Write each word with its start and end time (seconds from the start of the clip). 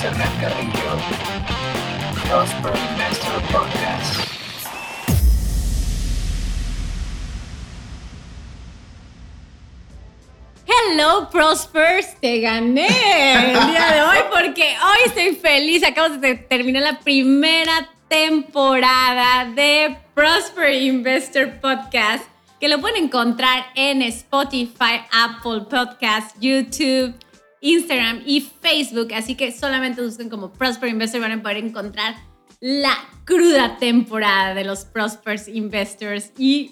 José 0.00 0.12
Hernán 0.12 0.40
Carrillo, 0.40 0.96
Prosper 2.26 2.72
Investor 2.90 3.42
Podcast. 3.52 4.30
Hello 10.66 11.28
Prospers, 11.30 12.18
te 12.18 12.40
gané 12.40 12.86
el 12.86 13.52
día 13.52 13.92
de 13.92 14.02
hoy 14.02 14.18
porque 14.32 14.74
hoy 14.82 14.98
estoy 15.04 15.34
feliz. 15.34 15.84
Acabo 15.84 16.16
de 16.16 16.34
terminar 16.34 16.82
la 16.82 17.00
primera 17.00 17.90
temporada 18.08 19.52
de 19.54 19.98
Prosper 20.14 20.72
Investor 20.72 21.60
Podcast, 21.60 22.24
que 22.58 22.68
lo 22.68 22.80
pueden 22.80 23.04
encontrar 23.04 23.66
en 23.74 24.00
Spotify, 24.00 25.02
Apple 25.12 25.66
Podcast, 25.68 26.34
YouTube, 26.40 27.14
Instagram 27.60 28.22
y 28.26 28.40
Facebook. 28.40 29.12
Así 29.14 29.34
que 29.34 29.52
solamente 29.52 30.02
busquen 30.02 30.28
como 30.28 30.52
Prosper 30.52 30.88
Investor 30.88 31.20
y 31.20 31.22
van 31.22 31.32
a 31.32 31.42
poder 31.42 31.58
encontrar 31.58 32.16
la 32.60 32.96
cruda 33.24 33.78
temporada 33.78 34.54
de 34.54 34.64
los 34.64 34.84
Prospers 34.84 35.48
Investors 35.48 36.32
y 36.38 36.70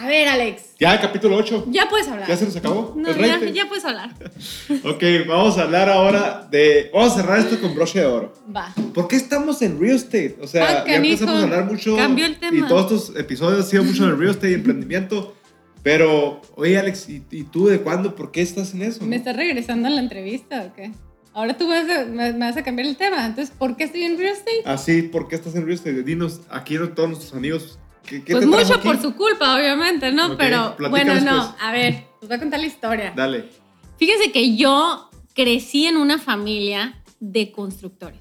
a 0.00 0.06
ver, 0.06 0.28
Alex. 0.28 0.62
Ya, 0.80 0.98
capítulo 0.98 1.36
8. 1.36 1.66
Ya 1.68 1.86
puedes 1.86 2.08
hablar. 2.08 2.26
¿Ya 2.26 2.34
se 2.34 2.46
nos 2.46 2.56
acabó? 2.56 2.94
No, 2.96 3.10
ya, 3.14 3.38
ya, 3.52 3.68
puedes 3.68 3.84
hablar. 3.84 4.14
ok, 4.84 5.02
vamos 5.28 5.58
a 5.58 5.62
hablar 5.64 5.90
ahora 5.90 6.48
de. 6.50 6.90
Vamos 6.94 7.12
a 7.12 7.16
cerrar 7.16 7.38
esto 7.40 7.60
con 7.60 7.74
broche 7.74 8.00
de 8.00 8.06
oro. 8.06 8.32
Va. 8.54 8.72
¿Por 8.94 9.08
qué 9.08 9.16
estamos 9.16 9.60
en 9.60 9.78
real 9.78 9.96
estate? 9.96 10.38
O 10.40 10.46
sea, 10.46 10.84
Ah, 10.84 10.84
ya 10.86 10.94
empezamos 10.96 11.34
a 11.34 11.42
hablar 11.42 11.64
mucho. 11.66 11.96
Cambió 11.96 12.24
el 12.24 12.38
tema. 12.38 12.56
Y 12.56 12.62
todos 12.66 12.90
estos 12.90 13.16
episodios 13.18 13.64
han 13.64 13.70
sido 13.70 13.84
mucho 13.84 14.06
de 14.06 14.12
real 14.12 14.30
estate 14.30 14.52
y 14.52 14.54
emprendimiento. 14.54 15.36
Pero, 15.82 16.42
oye, 16.56 16.78
Alex, 16.78 17.08
¿y, 17.08 17.24
y 17.30 17.44
tú 17.44 17.66
de 17.66 17.80
cuándo? 17.80 18.14
¿Por 18.14 18.30
qué 18.32 18.42
estás 18.42 18.74
en 18.74 18.82
eso? 18.82 19.04
¿Me 19.04 19.16
estás 19.16 19.34
regresando 19.36 19.88
a 19.88 19.90
la 19.90 20.00
entrevista 20.00 20.66
o 20.70 20.74
qué? 20.74 20.92
Ahora 21.32 21.56
tú 21.56 21.66
me 21.68 21.82
vas, 21.84 21.98
a, 21.98 22.04
me- 22.04 22.32
me 22.32 22.38
vas 22.38 22.56
a 22.56 22.62
cambiar 22.62 22.86
el 22.88 22.96
tema. 22.96 23.24
Entonces, 23.24 23.54
¿por 23.56 23.76
qué 23.76 23.84
estoy 23.84 24.02
en 24.02 24.18
real 24.18 24.32
estate? 24.34 24.62
Así, 24.66 25.02
¿por 25.02 25.28
qué 25.28 25.36
estás 25.36 25.54
en 25.54 25.62
real 25.64 25.74
estate? 25.76 26.02
Dinos, 26.02 26.40
aquí 26.50 26.76
todos 26.94 27.08
nuestros 27.08 27.32
amigos. 27.34 27.78
¿Qué, 28.04 28.22
qué 28.24 28.32
Pues 28.32 28.40
te 28.44 28.46
mucho 28.50 28.74
aquí? 28.74 28.88
por 28.88 29.00
su 29.00 29.14
culpa, 29.14 29.54
obviamente, 29.56 30.10
¿no? 30.12 30.36
Pero 30.36 30.76
bueno, 30.90 31.14
no. 31.20 31.36
pues. 31.52 31.62
A 31.62 31.72
ver, 31.72 32.04
os 32.20 32.28
voy 32.28 32.36
a 32.36 32.40
contar 32.40 32.60
la 32.60 32.66
historia. 32.66 33.12
Dale. 33.16 33.48
Fíjense 33.96 34.32
que 34.32 34.56
yo 34.56 35.08
crecí 35.34 35.86
en 35.86 35.96
una 35.96 36.18
familia 36.18 37.02
de 37.20 37.52
constructores. 37.52 38.18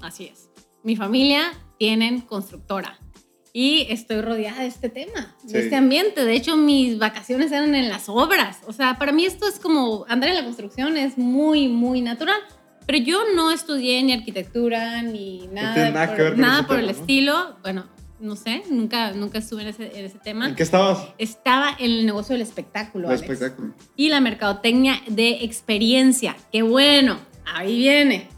Así 0.00 0.26
es. 0.26 0.48
Mi 0.84 0.96
familia 0.96 1.52
tienen 1.78 2.20
constructora. 2.20 2.98
Y 3.54 3.86
estoy 3.90 4.22
rodeada 4.22 4.62
de 4.62 4.66
este 4.68 4.88
tema, 4.88 5.34
Sí. 5.46 5.52
de 5.52 5.60
este 5.64 5.76
ambiente. 5.76 6.24
De 6.24 6.32
hecho, 6.34 6.56
mis 6.56 6.98
vacaciones 6.98 7.52
eran 7.52 7.74
en 7.74 7.88
las 7.90 8.08
obras. 8.08 8.58
O 8.66 8.72
sea, 8.72 8.98
para 8.98 9.12
mí 9.12 9.26
esto 9.26 9.46
es 9.46 9.58
como 9.58 10.06
andar 10.08 10.30
en 10.30 10.36
la 10.36 10.44
construcción 10.44 10.96
es 10.96 11.18
muy, 11.18 11.68
muy 11.68 12.00
natural. 12.00 12.40
Pero 12.86 12.98
yo 12.98 13.20
no 13.36 13.50
estudié 13.52 14.02
ni 14.02 14.12
arquitectura 14.12 15.02
ni 15.02 15.46
nada, 15.52 15.74
tiene 15.74 15.90
nada 15.92 16.06
por, 16.08 16.16
ver 16.16 16.38
nada 16.38 16.66
por 16.66 16.78
el 16.78 16.86
tema, 16.86 16.92
¿no? 16.96 17.00
estilo. 17.00 17.56
Bueno, 17.62 17.86
no 18.20 18.36
sé, 18.36 18.62
nunca, 18.70 19.12
nunca 19.12 19.38
estuve 19.38 19.62
en 19.62 19.68
ese, 19.68 19.98
en 19.98 20.04
ese 20.06 20.18
tema. 20.18 20.48
¿En 20.48 20.54
qué 20.56 20.62
estabas? 20.62 21.06
Estaba 21.18 21.76
en 21.78 21.90
el 21.90 22.06
negocio 22.06 22.32
del 22.32 22.42
espectáculo. 22.42 23.08
El 23.08 23.16
Alex 23.18 23.30
espectáculo. 23.30 23.74
y 23.96 24.08
la 24.08 24.20
mercadotecnia 24.20 25.00
de 25.08 25.44
experiencia. 25.44 26.36
Qué 26.50 26.62
bueno, 26.62 27.18
ahí 27.44 27.76
viene. 27.76 28.28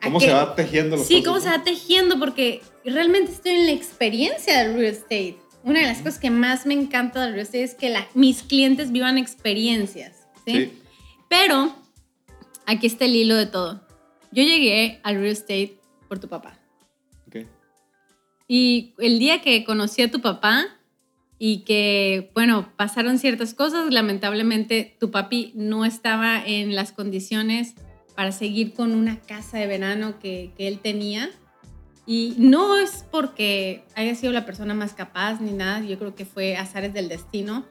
¿A 0.00 0.04
¿Cómo 0.04 0.18
qué? 0.18 0.26
se 0.26 0.32
va 0.32 0.54
tejiendo 0.54 0.96
los 0.96 1.06
Sí, 1.06 1.22
cómo 1.22 1.40
se 1.40 1.48
va 1.48 1.62
tejiendo, 1.64 2.18
porque 2.18 2.62
realmente 2.84 3.32
estoy 3.32 3.52
en 3.52 3.66
la 3.66 3.72
experiencia 3.72 4.58
del 4.62 4.74
real 4.74 4.94
estate. 4.94 5.36
Una 5.62 5.80
de 5.80 5.86
las 5.86 5.98
cosas 5.98 6.18
que 6.18 6.30
más 6.30 6.64
me 6.66 6.74
encanta 6.74 7.22
del 7.22 7.32
real 7.34 7.42
estate 7.46 7.62
es 7.64 7.74
que 7.74 7.90
la- 7.90 8.06
mis 8.14 8.42
clientes 8.42 8.92
vivan 8.92 9.18
experiencias. 9.18 10.26
¿sí? 10.46 10.52
Sí. 10.54 10.72
Pero 11.28 11.74
aquí 12.66 12.86
está 12.86 13.04
el 13.04 13.14
hilo 13.16 13.36
de 13.36 13.46
todo. 13.46 13.86
Yo 14.32 14.42
llegué 14.42 15.00
al 15.02 15.16
real 15.16 15.26
estate 15.32 15.78
por 16.08 16.18
tu 16.18 16.28
papá. 16.28 16.56
Y 18.52 18.94
el 18.98 19.20
día 19.20 19.42
que 19.42 19.62
conocí 19.64 20.02
a 20.02 20.10
tu 20.10 20.20
papá 20.20 20.66
y 21.38 21.58
que, 21.58 22.32
bueno, 22.34 22.72
pasaron 22.76 23.18
ciertas 23.20 23.54
cosas, 23.54 23.92
lamentablemente 23.92 24.96
tu 24.98 25.12
papi 25.12 25.52
no 25.54 25.84
estaba 25.84 26.42
en 26.44 26.74
las 26.74 26.90
condiciones 26.90 27.74
para 28.16 28.32
seguir 28.32 28.72
con 28.74 28.92
una 28.92 29.20
casa 29.20 29.58
de 29.58 29.68
verano 29.68 30.18
que, 30.18 30.50
que 30.56 30.66
él 30.66 30.80
tenía. 30.80 31.30
Y 32.10 32.34
no 32.38 32.76
es 32.76 33.04
porque 33.08 33.84
haya 33.94 34.16
sido 34.16 34.32
la 34.32 34.44
persona 34.44 34.74
más 34.74 34.94
capaz 34.94 35.40
ni 35.40 35.52
nada, 35.52 35.78
yo 35.86 35.96
creo 35.96 36.16
que 36.16 36.24
fue 36.24 36.56
azares 36.56 36.92
del 36.92 37.08
destino. 37.08 37.66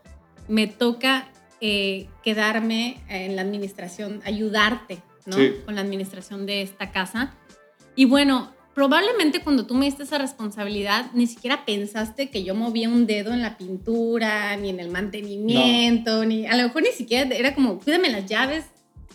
Me 0.48 0.66
toca 0.66 1.28
eh, 1.60 2.08
quedarme 2.24 3.02
en 3.10 3.36
la 3.36 3.42
administración, 3.42 4.22
ayudarte, 4.24 5.00
¿no? 5.26 5.36
Sí. 5.36 5.56
Con 5.66 5.76
la 5.76 5.82
administración 5.82 6.46
de 6.46 6.62
esta 6.62 6.94
casa. 6.94 7.34
Y 7.98 8.06
bueno, 8.06 8.54
probablemente 8.74 9.42
cuando 9.42 9.66
tú 9.66 9.76
me 9.76 9.88
diste 9.88 10.04
esa 10.04 10.18
responsabilidad, 10.18 11.12
ni 11.14 11.28
siquiera 11.28 11.66
pensaste 11.66 12.30
que 12.30 12.46
yo 12.46 12.56
movía 12.56 12.88
un 12.88 13.08
dedo 13.08 13.34
en 13.34 13.42
la 13.42 13.58
pintura, 13.58 14.56
ni 14.56 14.70
en 14.70 14.80
el 14.80 14.90
mantenimiento, 14.90 16.24
ni 16.24 16.48
a 16.48 16.56
lo 16.56 16.64
mejor 16.64 16.84
ni 16.84 16.94
siquiera 16.94 17.36
era 17.36 17.54
como, 17.54 17.78
cuídame 17.80 18.10
las 18.10 18.26
llaves, 18.26 18.64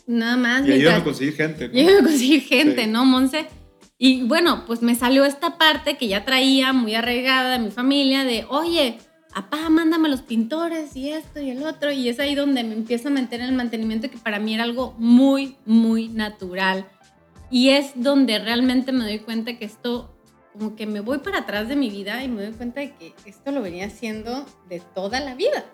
nada 0.06 0.36
más. 0.36 0.68
Y 0.68 0.72
ayúdame 0.72 0.98
a 0.98 1.04
conseguir 1.04 1.32
gente. 1.34 1.68
¿no? 1.68 1.78
y 1.80 1.88
a 1.88 2.02
conseguir 2.02 2.42
gente, 2.42 2.84
Sí. 2.84 2.90
¿no, 2.90 3.06
Monse? 3.06 3.46
Y 4.06 4.22
bueno, 4.24 4.66
pues 4.66 4.82
me 4.82 4.94
salió 4.94 5.24
esta 5.24 5.56
parte 5.56 5.96
que 5.96 6.08
ya 6.08 6.26
traía 6.26 6.74
muy 6.74 6.94
arraigada 6.94 7.52
de 7.52 7.58
mi 7.58 7.70
familia 7.70 8.22
de, 8.22 8.44
oye, 8.50 8.98
papá, 9.34 9.70
mándame 9.70 10.10
los 10.10 10.20
pintores 10.20 10.94
y 10.94 11.08
esto 11.08 11.40
y 11.40 11.48
el 11.48 11.62
otro. 11.62 11.90
Y 11.90 12.10
es 12.10 12.20
ahí 12.20 12.34
donde 12.34 12.64
me 12.64 12.74
empiezo 12.74 13.08
a 13.08 13.12
meter 13.12 13.40
en 13.40 13.46
el 13.46 13.54
mantenimiento 13.54 14.10
que 14.10 14.18
para 14.18 14.38
mí 14.38 14.52
era 14.52 14.64
algo 14.64 14.94
muy, 14.98 15.56
muy 15.64 16.10
natural. 16.10 16.86
Y 17.50 17.70
es 17.70 17.92
donde 17.94 18.38
realmente 18.38 18.92
me 18.92 19.04
doy 19.04 19.20
cuenta 19.20 19.56
que 19.56 19.64
esto, 19.64 20.14
como 20.52 20.76
que 20.76 20.84
me 20.84 21.00
voy 21.00 21.20
para 21.20 21.38
atrás 21.38 21.68
de 21.68 21.76
mi 21.76 21.88
vida 21.88 22.22
y 22.22 22.28
me 22.28 22.42
doy 22.42 22.52
cuenta 22.52 22.80
de 22.80 22.92
que 22.92 23.14
esto 23.24 23.52
lo 23.52 23.62
venía 23.62 23.86
haciendo 23.86 24.44
de 24.68 24.80
toda 24.80 25.18
la 25.20 25.34
vida. 25.34 25.64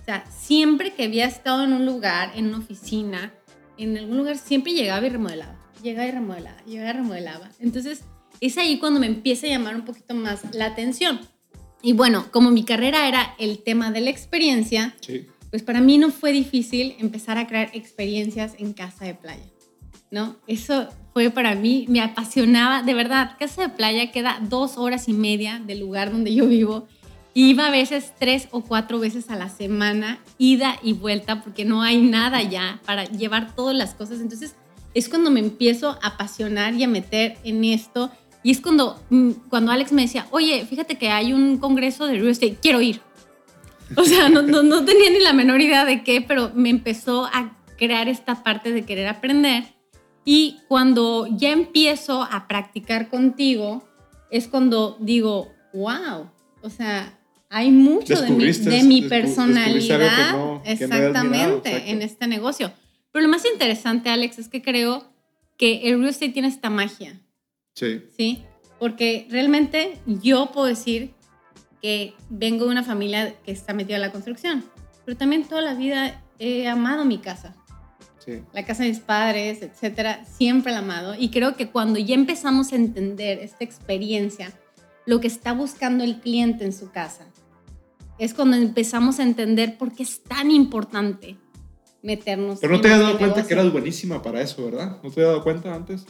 O 0.00 0.04
sea, 0.04 0.24
siempre 0.30 0.94
que 0.94 1.06
había 1.06 1.26
estado 1.26 1.64
en 1.64 1.72
un 1.72 1.86
lugar, 1.86 2.30
en 2.36 2.46
una 2.46 2.58
oficina, 2.58 3.34
en 3.76 3.98
algún 3.98 4.18
lugar, 4.18 4.38
siempre 4.38 4.74
llegaba 4.74 5.04
y 5.04 5.10
remodelaba. 5.10 5.57
Llegaba 5.82 6.08
y 6.08 6.10
remodelaba, 6.12 6.62
llegaba 6.64 6.90
y 6.90 6.92
remodelaba. 6.94 7.50
Entonces, 7.60 8.02
es 8.40 8.58
ahí 8.58 8.78
cuando 8.78 9.00
me 9.00 9.06
empieza 9.06 9.46
a 9.46 9.50
llamar 9.50 9.74
un 9.76 9.82
poquito 9.84 10.14
más 10.14 10.42
la 10.54 10.66
atención. 10.66 11.20
Y 11.82 11.92
bueno, 11.92 12.26
como 12.32 12.50
mi 12.50 12.64
carrera 12.64 13.06
era 13.08 13.34
el 13.38 13.58
tema 13.62 13.90
de 13.90 14.00
la 14.00 14.10
experiencia, 14.10 14.94
Sí. 15.00 15.26
pues 15.50 15.62
para 15.62 15.80
mí 15.80 15.98
no 15.98 16.10
fue 16.10 16.32
difícil 16.32 16.96
empezar 16.98 17.38
a 17.38 17.46
crear 17.46 17.70
experiencias 17.72 18.54
en 18.58 18.72
casa 18.72 19.04
de 19.04 19.14
playa, 19.14 19.44
¿no? 20.10 20.36
Eso 20.46 20.88
fue 21.12 21.30
para 21.30 21.54
mí, 21.54 21.86
me 21.88 22.00
apasionaba, 22.00 22.82
de 22.82 22.94
verdad, 22.94 23.36
casa 23.38 23.62
de 23.62 23.68
playa 23.68 24.10
queda 24.10 24.40
dos 24.42 24.76
horas 24.76 25.08
y 25.08 25.12
media 25.12 25.60
del 25.64 25.80
lugar 25.80 26.10
donde 26.12 26.34
yo 26.34 26.46
vivo. 26.46 26.86
Iba 27.34 27.66
a 27.66 27.70
veces 27.70 28.12
tres 28.18 28.48
o 28.50 28.62
cuatro 28.62 28.98
veces 28.98 29.30
a 29.30 29.36
la 29.36 29.48
semana, 29.48 30.18
ida 30.38 30.76
y 30.82 30.92
vuelta, 30.94 31.42
porque 31.42 31.64
no 31.64 31.82
hay 31.82 31.98
nada 32.00 32.42
ya 32.42 32.80
para 32.84 33.04
llevar 33.04 33.54
todas 33.54 33.76
las 33.76 33.94
cosas. 33.94 34.20
Entonces 34.20 34.56
es 34.94 35.08
cuando 35.08 35.30
me 35.30 35.40
empiezo 35.40 35.90
a 36.02 36.08
apasionar 36.08 36.74
y 36.74 36.84
a 36.84 36.88
meter 36.88 37.36
en 37.44 37.64
esto. 37.64 38.10
Y 38.42 38.50
es 38.50 38.60
cuando, 38.60 39.00
mm, 39.10 39.30
cuando 39.50 39.72
Alex 39.72 39.92
me 39.92 40.02
decía, 40.02 40.26
oye, 40.30 40.64
fíjate 40.68 40.96
que 40.96 41.10
hay 41.10 41.32
un 41.32 41.58
congreso 41.58 42.06
de 42.06 42.14
real 42.14 42.28
estate, 42.28 42.56
quiero 42.60 42.80
ir. 42.80 43.00
O 43.96 44.04
sea, 44.04 44.28
no, 44.28 44.42
no, 44.42 44.62
no 44.62 44.84
tenía 44.84 45.10
ni 45.10 45.18
la 45.20 45.32
menor 45.32 45.60
idea 45.60 45.84
de 45.84 46.02
qué, 46.02 46.20
pero 46.20 46.52
me 46.54 46.70
empezó 46.70 47.24
a 47.26 47.56
crear 47.76 48.08
esta 48.08 48.42
parte 48.42 48.72
de 48.72 48.84
querer 48.84 49.06
aprender. 49.08 49.64
Y 50.24 50.58
cuando 50.68 51.26
ya 51.30 51.50
empiezo 51.52 52.22
a 52.22 52.46
practicar 52.48 53.08
contigo, 53.08 53.82
es 54.30 54.46
cuando 54.46 54.96
digo, 55.00 55.48
wow, 55.72 56.30
o 56.62 56.68
sea, 56.70 57.18
hay 57.48 57.70
mucho 57.70 58.20
de 58.20 58.28
mi, 58.30 58.44
de 58.70 58.82
mi 58.82 59.00
personalidad 59.08 60.32
no- 60.32 60.38
no 60.54 60.62
exactamente 60.66 61.70
mirado, 61.70 61.90
en 61.90 62.02
este 62.02 62.26
negocio. 62.26 62.72
Pero 63.18 63.26
lo 63.26 63.32
más 63.32 63.44
interesante, 63.52 64.10
Alex, 64.10 64.38
es 64.38 64.48
que 64.48 64.62
creo 64.62 65.12
que 65.56 65.88
el 65.88 65.98
real 65.98 66.10
estate 66.10 66.28
tiene 66.28 66.46
esta 66.46 66.70
magia. 66.70 67.20
Sí. 67.74 68.00
¿sí? 68.16 68.44
Porque 68.78 69.26
realmente 69.28 69.98
yo 70.06 70.52
puedo 70.52 70.68
decir 70.68 71.14
que 71.82 72.14
vengo 72.30 72.66
de 72.66 72.70
una 72.70 72.84
familia 72.84 73.34
que 73.44 73.50
está 73.50 73.74
metida 73.74 73.96
en 73.96 74.02
la 74.02 74.12
construcción, 74.12 74.64
pero 75.04 75.16
también 75.16 75.42
toda 75.42 75.62
la 75.62 75.74
vida 75.74 76.22
he 76.38 76.68
amado 76.68 77.04
mi 77.04 77.18
casa, 77.18 77.56
Sí. 78.24 78.40
la 78.52 78.64
casa 78.64 78.84
de 78.84 78.90
mis 78.90 79.00
padres, 79.00 79.62
etcétera, 79.62 80.24
siempre 80.24 80.70
la 80.70 80.78
he 80.78 80.82
amado. 80.82 81.16
Y 81.18 81.30
creo 81.30 81.56
que 81.56 81.70
cuando 81.70 81.98
ya 81.98 82.14
empezamos 82.14 82.72
a 82.72 82.76
entender 82.76 83.40
esta 83.40 83.64
experiencia, 83.64 84.52
lo 85.06 85.18
que 85.20 85.26
está 85.26 85.52
buscando 85.54 86.04
el 86.04 86.20
cliente 86.20 86.64
en 86.64 86.72
su 86.72 86.92
casa, 86.92 87.26
es 88.20 88.32
cuando 88.32 88.56
empezamos 88.56 89.18
a 89.18 89.24
entender 89.24 89.76
por 89.76 89.92
qué 89.92 90.04
es 90.04 90.22
tan 90.22 90.52
importante 90.52 91.36
meternos. 92.08 92.58
Pero 92.60 92.72
no 92.72 92.80
te 92.80 92.88
habías 92.88 93.00
dado 93.02 93.18
cuenta 93.18 93.36
negocio. 93.36 93.48
que 93.56 93.60
eras 93.60 93.72
buenísima 93.72 94.22
para 94.22 94.40
eso, 94.40 94.64
¿verdad? 94.64 94.96
¿No 95.02 95.10
te 95.10 95.20
habías 95.20 95.28
dado 95.32 95.42
cuenta 95.44 95.74
antes? 95.74 96.04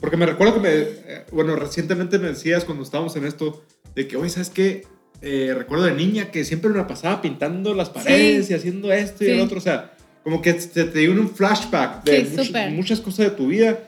Porque 0.00 0.16
me 0.16 0.26
recuerdo 0.26 0.54
que 0.54 0.60
me, 0.60 0.70
eh, 0.72 1.26
bueno, 1.32 1.54
recientemente 1.56 2.18
me 2.18 2.28
decías 2.28 2.64
cuando 2.64 2.82
estábamos 2.82 3.14
en 3.16 3.24
esto, 3.26 3.62
de 3.94 4.08
que, 4.08 4.16
oye, 4.16 4.30
¿sabes 4.30 4.50
qué? 4.50 4.86
Eh, 5.22 5.54
recuerdo 5.56 5.84
de 5.84 5.92
niña 5.94 6.30
que 6.30 6.44
siempre 6.44 6.68
me 6.70 6.76
la 6.76 6.86
pasaba 6.86 7.22
pintando 7.22 7.72
las 7.74 7.88
paredes 7.90 8.50
y 8.50 8.54
haciendo 8.54 8.92
esto 8.92 9.24
y 9.24 9.28
Sí. 9.28 9.32
el 9.32 9.40
otro, 9.40 9.58
o 9.58 9.60
sea, 9.62 9.92
como 10.22 10.42
que 10.42 10.52
te, 10.54 10.84
te 10.84 10.98
dio 10.98 11.12
un 11.12 11.30
flashback 11.30 12.04
de 12.04 12.26
Sí, 12.26 12.36
much- 12.36 12.44
súper. 12.46 12.70
muchas 12.72 13.00
cosas 13.00 13.18
de 13.26 13.30
tu 13.30 13.46
vida 13.48 13.78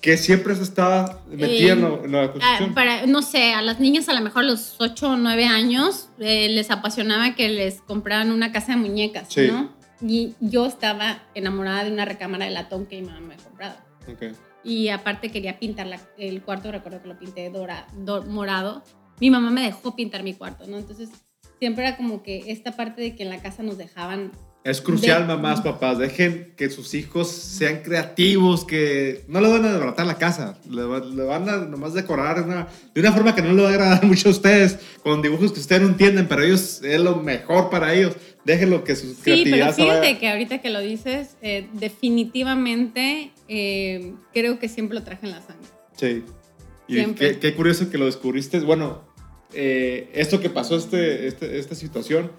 que 0.00 0.16
siempre 0.16 0.54
has 0.54 0.60
estado 0.60 1.20
metida 1.30 1.72
en, 1.74 1.80
lo- 1.82 2.04
en 2.06 2.12
la 2.12 2.22
Ah, 2.22 2.30
construcción. 2.32 2.72
para, 2.74 3.04
no 3.06 3.20
sé, 3.20 3.52
a 3.52 3.60
las 3.60 3.80
niñas 3.80 4.08
a 4.08 4.14
lo 4.14 4.22
mejor 4.22 4.44
a 4.44 4.46
los 4.46 4.76
8 4.78 5.10
o 5.10 5.16
9 5.18 5.44
años 5.44 6.08
eh, 6.18 6.48
les 6.48 6.70
apasionaba 6.70 7.34
que 7.34 7.50
les 7.50 7.82
compraran 7.82 8.30
una 8.32 8.50
casa 8.50 8.72
de 8.72 8.78
muñecas, 8.78 9.26
Sí. 9.30 9.48
¿no? 9.48 9.70
Y 10.02 10.34
yo 10.40 10.66
estaba 10.66 11.22
enamorada 11.34 11.84
de 11.84 11.92
una 11.92 12.04
recámara 12.04 12.46
de 12.46 12.50
latón 12.52 12.86
que 12.86 13.00
mi 13.00 13.06
mamá 13.08 13.20
me 13.20 13.34
había 13.34 13.44
comprado. 13.44 13.76
Ok. 14.10 14.22
Y 14.64 14.88
aparte 14.88 15.30
quería 15.30 15.58
pintar 15.58 15.86
la- 15.86 16.00
el 16.18 16.42
cuarto, 16.42 16.70
recuerdo 16.70 17.00
que 17.02 17.08
lo 17.08 17.18
pinté 17.18 17.48
dora, 17.50 17.86
do- 17.94 18.22
morado. 18.24 18.82
Mi 19.20 19.30
mamá 19.30 19.50
me 19.50 19.62
dejó 19.62 19.94
pintar 19.96 20.22
mi 20.22 20.34
cuarto, 20.34 20.66
¿no? 20.66 20.78
Entonces 20.78 21.10
siempre 21.58 21.86
era 21.86 21.96
como 21.96 22.22
que 22.22 22.50
esta 22.50 22.72
parte 22.72 23.00
de 23.02 23.14
que 23.16 23.22
en 23.22 23.30
la 23.30 23.40
casa 23.42 23.62
nos 23.62 23.76
dejaban... 23.78 24.32
Es 24.62 24.82
crucial, 24.82 25.22
De- 25.22 25.28
mamás, 25.34 25.62
papás. 25.62 25.96
Dejen 25.98 26.52
que 26.56 26.68
sus 26.68 26.92
hijos 26.92 27.28
sean 27.30 27.80
creativos, 27.82 28.66
que 28.66 29.24
no 29.26 29.40
le 29.40 29.48
van 29.48 29.64
a 29.64 29.72
desbaratar 29.72 30.04
la 30.06 30.18
casa. 30.18 30.58
Le, 30.68 30.82
le 30.82 31.22
van 31.24 31.48
a 31.48 31.56
nomás 31.58 31.94
decorar 31.94 32.42
una- 32.42 32.68
de 32.94 33.00
una 33.00 33.10
forma 33.12 33.34
que 33.34 33.40
no 33.40 33.54
le 33.54 33.62
va 33.62 33.68
a 33.68 33.72
agradar 33.72 34.04
mucho 34.04 34.28
a 34.28 34.32
ustedes, 34.32 34.78
con 35.02 35.22
dibujos 35.22 35.52
que 35.52 35.60
ustedes 35.60 35.80
no 35.80 35.88
entienden, 35.88 36.28
pero 36.28 36.42
ellos 36.42 36.82
es 36.84 37.00
lo 37.00 37.16
mejor 37.16 37.70
para 37.70 37.94
ellos. 37.94 38.14
Déjenlo 38.44 38.84
que 38.84 38.96
su 38.96 39.06
Sí, 39.08 39.14
pero 39.24 39.34
creatividad 39.42 39.70
se 39.74 39.82
fíjate 39.82 39.98
vaya. 40.00 40.18
que 40.18 40.28
ahorita 40.30 40.58
que 40.58 40.70
lo 40.70 40.80
dices, 40.80 41.36
eh, 41.40 41.66
definitivamente 41.72 43.32
eh, 43.48 44.14
creo 44.32 44.58
que 44.58 44.68
siempre 44.68 44.94
lo 44.98 45.04
traje 45.04 45.26
en 45.26 45.32
la 45.32 45.40
sangre. 45.40 45.66
Sí. 45.96 46.22
Y 46.88 47.04
qué, 47.14 47.38
qué 47.38 47.54
curioso 47.54 47.88
que 47.90 47.98
lo 47.98 48.06
descubriste. 48.06 48.60
Bueno, 48.60 49.02
eh, 49.54 50.10
esto 50.14 50.40
que 50.40 50.50
pasó, 50.50 50.76
este, 50.76 51.26
este- 51.28 51.58
esta 51.58 51.74
situación, 51.74 52.30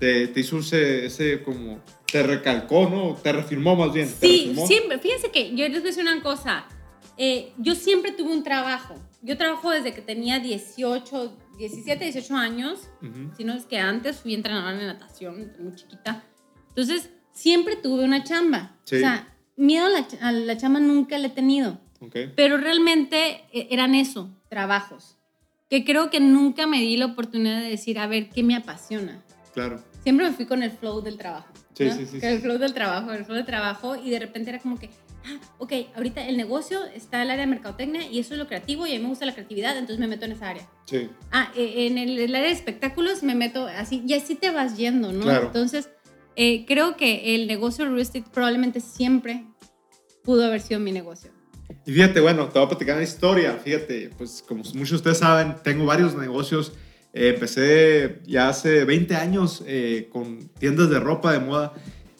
te, 0.00 0.26
te 0.28 0.40
hizo 0.40 0.58
ese, 0.58 1.06
ese 1.06 1.42
como... 1.42 1.80
Te 2.10 2.24
recalcó, 2.24 2.88
¿no? 2.88 3.14
Te 3.14 3.32
reafirmó 3.32 3.76
más 3.76 3.92
bien. 3.92 4.08
Sí, 4.08 4.46
reafirmó. 4.46 4.66
siempre. 4.66 4.98
Fíjense 4.98 5.30
que 5.30 5.54
yo 5.54 5.68
les 5.68 5.78
voy 5.78 5.90
a 5.90 5.92
decir 5.94 6.02
una 6.02 6.20
cosa. 6.22 6.64
Eh, 7.16 7.52
yo 7.58 7.76
siempre 7.76 8.10
tuve 8.10 8.32
un 8.32 8.42
trabajo. 8.42 8.96
Yo 9.22 9.36
trabajo 9.36 9.70
desde 9.70 9.94
que 9.94 10.02
tenía 10.02 10.40
18, 10.40 11.36
17, 11.58 12.04
18 12.04 12.34
años. 12.34 12.88
Ujú. 13.00 13.30
Si 13.36 13.44
no 13.44 13.52
es 13.52 13.64
que 13.64 13.78
antes 13.78 14.16
fui 14.16 14.34
entrenadora 14.34 14.76
de 14.76 14.86
natación, 14.86 15.52
muy 15.60 15.76
chiquita. 15.76 16.24
Entonces, 16.70 17.10
siempre 17.32 17.76
tuve 17.76 18.02
una 18.04 18.24
chamba. 18.24 18.76
Sí. 18.84 18.96
O 18.96 18.98
sea, 18.98 19.32
miedo 19.56 19.86
a 19.86 19.90
la, 19.90 20.06
a 20.22 20.32
la 20.32 20.56
chamba 20.56 20.80
nunca 20.80 21.16
le 21.18 21.28
he 21.28 21.30
tenido. 21.30 21.78
Ok. 22.00 22.16
Pero 22.34 22.56
realmente 22.56 23.42
eh, 23.52 23.68
eran 23.70 23.94
eso, 23.94 24.34
trabajos. 24.48 25.16
Que 25.68 25.84
creo 25.84 26.10
que 26.10 26.18
nunca 26.18 26.66
me 26.66 26.80
di 26.80 26.96
la 26.96 27.06
oportunidad 27.06 27.60
de 27.60 27.68
decir, 27.68 28.00
a 28.00 28.08
ver, 28.08 28.30
¿qué 28.30 28.42
me 28.42 28.56
apasiona? 28.56 29.22
Claro. 29.52 29.80
Siempre 30.02 30.28
me 30.28 30.34
fui 30.34 30.46
con 30.46 30.62
el 30.62 30.70
flow 30.70 31.02
del 31.02 31.18
trabajo. 31.18 31.48
Sí, 31.74 31.84
¿no? 31.84 31.94
sí, 31.94 32.06
sí, 32.06 32.20
Con 32.20 32.28
El 32.28 32.40
flow 32.40 32.58
del 32.58 32.74
trabajo, 32.74 33.12
el 33.12 33.24
flow 33.24 33.36
del 33.36 33.46
trabajo. 33.46 33.96
Y 33.96 34.10
de 34.10 34.18
repente 34.18 34.50
era 34.50 34.58
como 34.58 34.78
que, 34.78 34.90
ah, 35.26 35.38
ok, 35.58 35.72
ahorita 35.94 36.26
el 36.26 36.36
negocio 36.36 36.84
está 36.94 37.22
el 37.22 37.30
área 37.30 37.44
de 37.44 37.50
mercadotecnia 37.50 38.10
y 38.10 38.18
eso 38.18 38.34
es 38.34 38.38
lo 38.38 38.46
creativo 38.46 38.86
y 38.86 38.92
a 38.92 38.96
mí 38.96 39.02
me 39.02 39.08
gusta 39.08 39.26
la 39.26 39.34
creatividad, 39.34 39.76
entonces 39.76 39.98
me 39.98 40.08
meto 40.08 40.24
en 40.24 40.32
esa 40.32 40.50
área. 40.50 40.68
Sí. 40.86 41.08
Ah, 41.32 41.52
eh, 41.54 41.86
en 41.86 41.98
el, 41.98 42.18
el 42.18 42.34
área 42.34 42.48
de 42.48 42.54
espectáculos 42.54 43.22
me 43.22 43.34
meto 43.34 43.66
así, 43.66 44.02
y 44.06 44.14
así 44.14 44.34
te 44.34 44.50
vas 44.50 44.76
yendo, 44.76 45.12
¿no? 45.12 45.22
Claro. 45.22 45.46
Entonces, 45.46 45.90
eh, 46.36 46.64
creo 46.66 46.96
que 46.96 47.34
el 47.34 47.46
negocio 47.46 47.84
real 47.84 47.98
estate 47.98 48.24
probablemente 48.32 48.80
siempre 48.80 49.44
pudo 50.22 50.44
haber 50.44 50.60
sido 50.60 50.80
mi 50.80 50.92
negocio. 50.92 51.30
Y 51.86 51.92
fíjate, 51.92 52.20
bueno, 52.20 52.48
te 52.48 52.58
voy 52.58 52.66
a 52.66 52.68
platicar 52.68 52.96
una 52.96 53.04
historia. 53.04 53.58
Fíjate, 53.62 54.10
pues 54.16 54.44
como 54.46 54.62
muchos 54.74 54.90
de 54.90 54.96
ustedes 54.96 55.18
saben, 55.18 55.56
tengo 55.62 55.84
varios 55.86 56.14
negocios. 56.14 56.72
Eh, 57.12 57.30
empecé 57.34 58.20
ya 58.26 58.48
hace 58.48 58.84
20 58.84 59.16
años 59.16 59.62
eh, 59.66 60.08
con 60.12 60.48
tiendas 60.58 60.90
de 60.90 61.00
ropa 61.00 61.32
de 61.32 61.40
moda. 61.40 61.72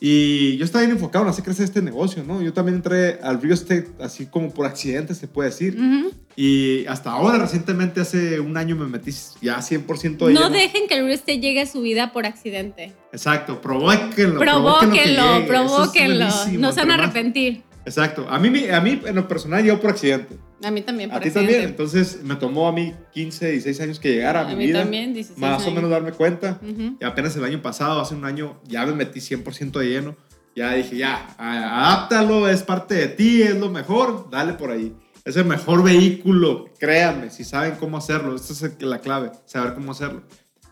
Y 0.03 0.57
yo 0.57 0.65
estaba 0.65 0.83
bien 0.85 0.97
enfocado 0.97 1.27
en 1.27 1.31
hacer 1.31 1.45
crecer 1.45 1.65
este 1.67 1.83
negocio, 1.83 2.25
¿no? 2.27 2.41
Yo 2.41 2.55
también 2.55 2.77
entré 2.77 3.19
al 3.23 3.39
real 3.41 3.53
estate 3.53 3.87
así 4.01 4.25
como 4.25 4.51
por 4.51 4.65
accidente, 4.65 5.15
se 5.15 5.29
puede 5.29 5.51
decir. 5.51 5.77
Ujú. 5.79 6.11
Y 6.37 6.87
hasta 6.87 7.11
ahora, 7.11 7.37
recientemente, 7.39 8.01
hace 8.01 8.41
un 8.41 8.57
año 8.57 8.77
me 8.77 8.87
metí 8.87 9.11
ya 9.43 9.59
100% 9.61 10.27
de 10.27 10.33
No 10.33 10.41
lleno. 10.45 10.51
dejen 10.51 10.89
que 10.89 10.95
el 10.95 11.01
real 11.05 11.13
estate 11.13 11.39
llegue 11.39 11.61
a 11.61 11.67
su 11.67 11.83
vida 11.83 12.13
por 12.15 12.25
accidente. 12.25 12.95
Exacto, 13.13 13.61
provóquenlo. 13.61 14.39
Provóquenlo, 14.41 15.37
es 15.41 15.47
provóquenlo. 15.47 16.27
buenísimo, 16.27 16.61
No 16.61 16.73
se 16.73 16.81
van 16.81 16.91
a 16.93 16.95
arrepentir. 16.95 17.63
Exacto. 17.91 18.27
A 18.29 18.39
mí, 18.39 18.51
me- 18.51 18.73
a 18.73 18.81
mí, 18.81 19.01
en 19.05 19.15
lo 19.15 19.27
personal, 19.29 19.63
llegó 19.63 19.81
por 19.81 19.91
accidente. 19.91 20.37
A 20.63 20.71
mí 20.71 20.83
también, 20.83 21.11
por 21.11 21.19
A 21.19 21.21
ti 21.21 21.29
accidente. 21.29 21.53
también. 21.53 21.71
Entonces 21.71 22.23
me 22.23 22.37
tomó 22.37 22.69
a 22.69 22.73
mí 22.73 22.95
15, 23.13 23.51
16 23.51 23.81
años 23.81 23.99
que 24.01 24.13
llegara 24.13 24.41
a, 24.41 24.45
A 24.45 24.49
mi 24.49 24.55
mí 24.57 24.67
vida. 24.67 24.81
también, 24.83 25.13
16 25.15 25.39
Más 25.39 25.59
o 25.59 25.63
años. 25.65 25.75
menos 25.75 25.91
darme 25.91 26.13
cuenta. 26.13 26.59
Ujú. 26.63 26.97
Y 27.01 27.05
apenas 27.05 27.35
el 27.37 27.45
año 27.45 27.61
pasado, 27.63 28.01
hace 28.01 28.15
un 28.15 28.25
año, 28.25 28.61
ya 28.67 28.87
me 28.87 28.93
metí 28.93 29.21
100% 29.21 29.79
de 29.81 29.89
lleno. 29.89 30.17
Ya 30.57 30.73
dije, 30.75 30.97
ya, 30.97 31.35
adáptalo, 31.39 32.49
es 32.49 32.63
parte 32.63 32.95
de 32.95 33.09
ti, 33.09 33.43
es 33.43 33.57
lo 33.59 33.71
mejor, 33.71 34.29
dale 34.31 34.55
por 34.55 34.71
ahí. 34.71 34.95
Es 35.25 35.37
el 35.37 35.45
mejor 35.45 35.83
vehículo, 35.85 36.67
créanme, 36.79 37.31
si 37.31 37.45
saben 37.45 37.75
cómo 37.79 37.99
hacerlo. 37.99 38.35
Esta 38.35 38.53
es 38.67 38.83
la 38.83 38.99
clave, 39.01 39.31
saber 39.47 39.75
cómo 39.75 39.93
hacerlo. 39.93 40.23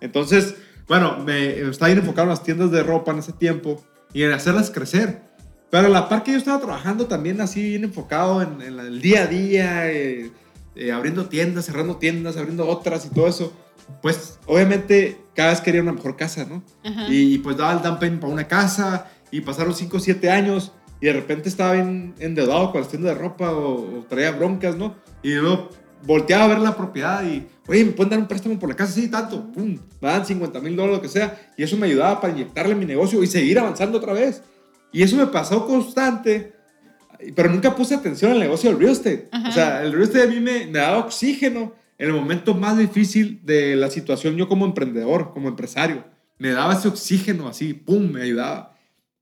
Entonces, 0.01 0.55
bueno, 0.89 1.19
me 1.25 1.61
estaba 1.69 1.89
bien 1.89 1.99
enfocado 2.01 2.25
en 2.25 2.31
las 2.31 2.43
tiendas 2.43 2.71
de 2.71 2.83
ropa 2.83 3.13
en 3.13 3.19
ese 3.19 3.33
tiempo 3.33 3.83
y 4.13 4.23
en 4.23 4.33
hacerlas 4.33 4.71
crecer. 4.71 5.23
Pero 5.71 5.87
a 5.87 5.91
la 5.91 6.09
par 6.09 6.23
que 6.23 6.33
yo 6.33 6.39
estaba 6.39 6.59
trabajando 6.59 7.07
también 7.07 7.41
así 7.41 7.63
bien 7.63 7.85
enfocado 7.85 8.43
en, 8.43 8.63
en 8.63 8.79
el 8.79 9.01
día 9.01 9.23
a 9.23 9.27
día, 9.27 9.93
eh, 9.93 10.31
eh, 10.75 10.93
abriendo 10.93 11.29
tiendas, 11.29 11.67
cerrando 11.67 11.97
tiendas, 11.97 12.37
abriendo 12.37 12.67
otras 12.67 13.05
y 13.07 13.11
todo 13.11 13.29
eso, 13.29 13.53
pues 14.01 14.39
obviamente 14.47 15.19
cada 15.35 15.51
vez 15.51 15.61
quería 15.61 15.83
una 15.83 15.93
mejor 15.93 16.17
casa, 16.17 16.47
¿no? 16.49 16.63
Y, 17.09 17.35
y, 17.35 17.39
pues 17.39 17.57
daba 17.57 17.73
el 17.73 17.83
down 17.83 17.99
payment 17.99 18.21
para 18.21 18.33
una 18.33 18.49
casa 18.49 19.11
y 19.31 19.41
pasaron 19.41 19.75
5 19.75 19.97
o 19.97 20.01
7 20.01 20.31
años 20.31 20.73
y 21.01 21.07
de 21.07 21.13
repente 21.13 21.49
estaba 21.49 21.75
bien 21.75 22.15
endeudado 22.19 22.73
con 22.73 22.81
las 22.81 22.91
tiendas 22.91 23.15
de 23.15 23.21
ropa 23.21 23.53
o, 23.53 23.99
o 23.99 24.05
traía 24.09 24.31
broncas, 24.33 24.77
¿no? 24.77 24.97
Y 25.23 25.35
luego 25.35 25.69
volteaba 26.05 26.45
a 26.45 26.49
ver 26.49 26.59
la 26.59 26.77
propiedad 26.77 27.25
y, 27.25 27.47
oye, 27.67 27.85
¿me 27.85 27.93
pueden 27.93 28.11
dar 28.11 28.19
un 28.21 28.29
préstamo 28.29 28.59
por 28.59 28.69
la 28.69 28.77
casa? 28.77 28.93
Sí, 28.93 29.09
tanto, 29.09 29.51
pum, 29.53 29.79
me 30.01 30.09
dan 30.09 30.25
50 30.25 30.61
mil 30.61 30.77
dólares, 30.77 30.97
lo 30.97 31.03
que 31.03 31.09
sea. 31.09 31.53
Y 31.57 31.63
eso 31.63 31.77
me 31.77 31.87
ayudaba 31.87 32.21
para 32.21 32.33
inyectarle 32.33 32.75
mi 32.75 32.85
negocio 32.85 33.23
y 33.23 33.27
seguir 33.27 33.59
avanzando 33.59 33.99
otra 33.99 34.13
vez. 34.13 34.43
Y 34.93 35.03
eso 35.03 35.17
me 35.17 35.27
pasó 35.27 35.67
constante, 35.67 36.53
pero 37.35 37.51
nunca 37.51 37.75
puse 37.75 37.95
atención 37.95 38.33
al 38.33 38.39
negocio 38.41 38.71
del 38.71 38.79
real 38.79 38.93
estate. 38.93 39.29
Ajá. 39.33 39.49
O 39.49 39.53
sea, 39.53 39.83
el 39.83 39.93
real 39.93 40.05
estate 40.05 40.25
a 40.25 40.29
mí 40.29 40.41
me, 40.41 40.67
me 40.67 40.79
daba 40.79 40.99
oxígeno 40.99 41.75
en 41.99 42.07
el 42.09 42.15
momento 42.15 42.55
más 42.55 42.79
difícil 42.79 43.41
de 43.45 43.75
la 43.77 43.91
situación 43.91 44.37
yo 44.37 44.49
como 44.49 44.65
emprendedor, 44.65 45.33
como 45.33 45.49
empresario. 45.49 46.05
Me 46.39 46.51
daba 46.51 46.75
ese 46.75 46.89
oxígeno 46.89 47.49
así, 47.49 47.75
pum, 47.75 48.13
me 48.13 48.23
ayudaba. 48.23 48.75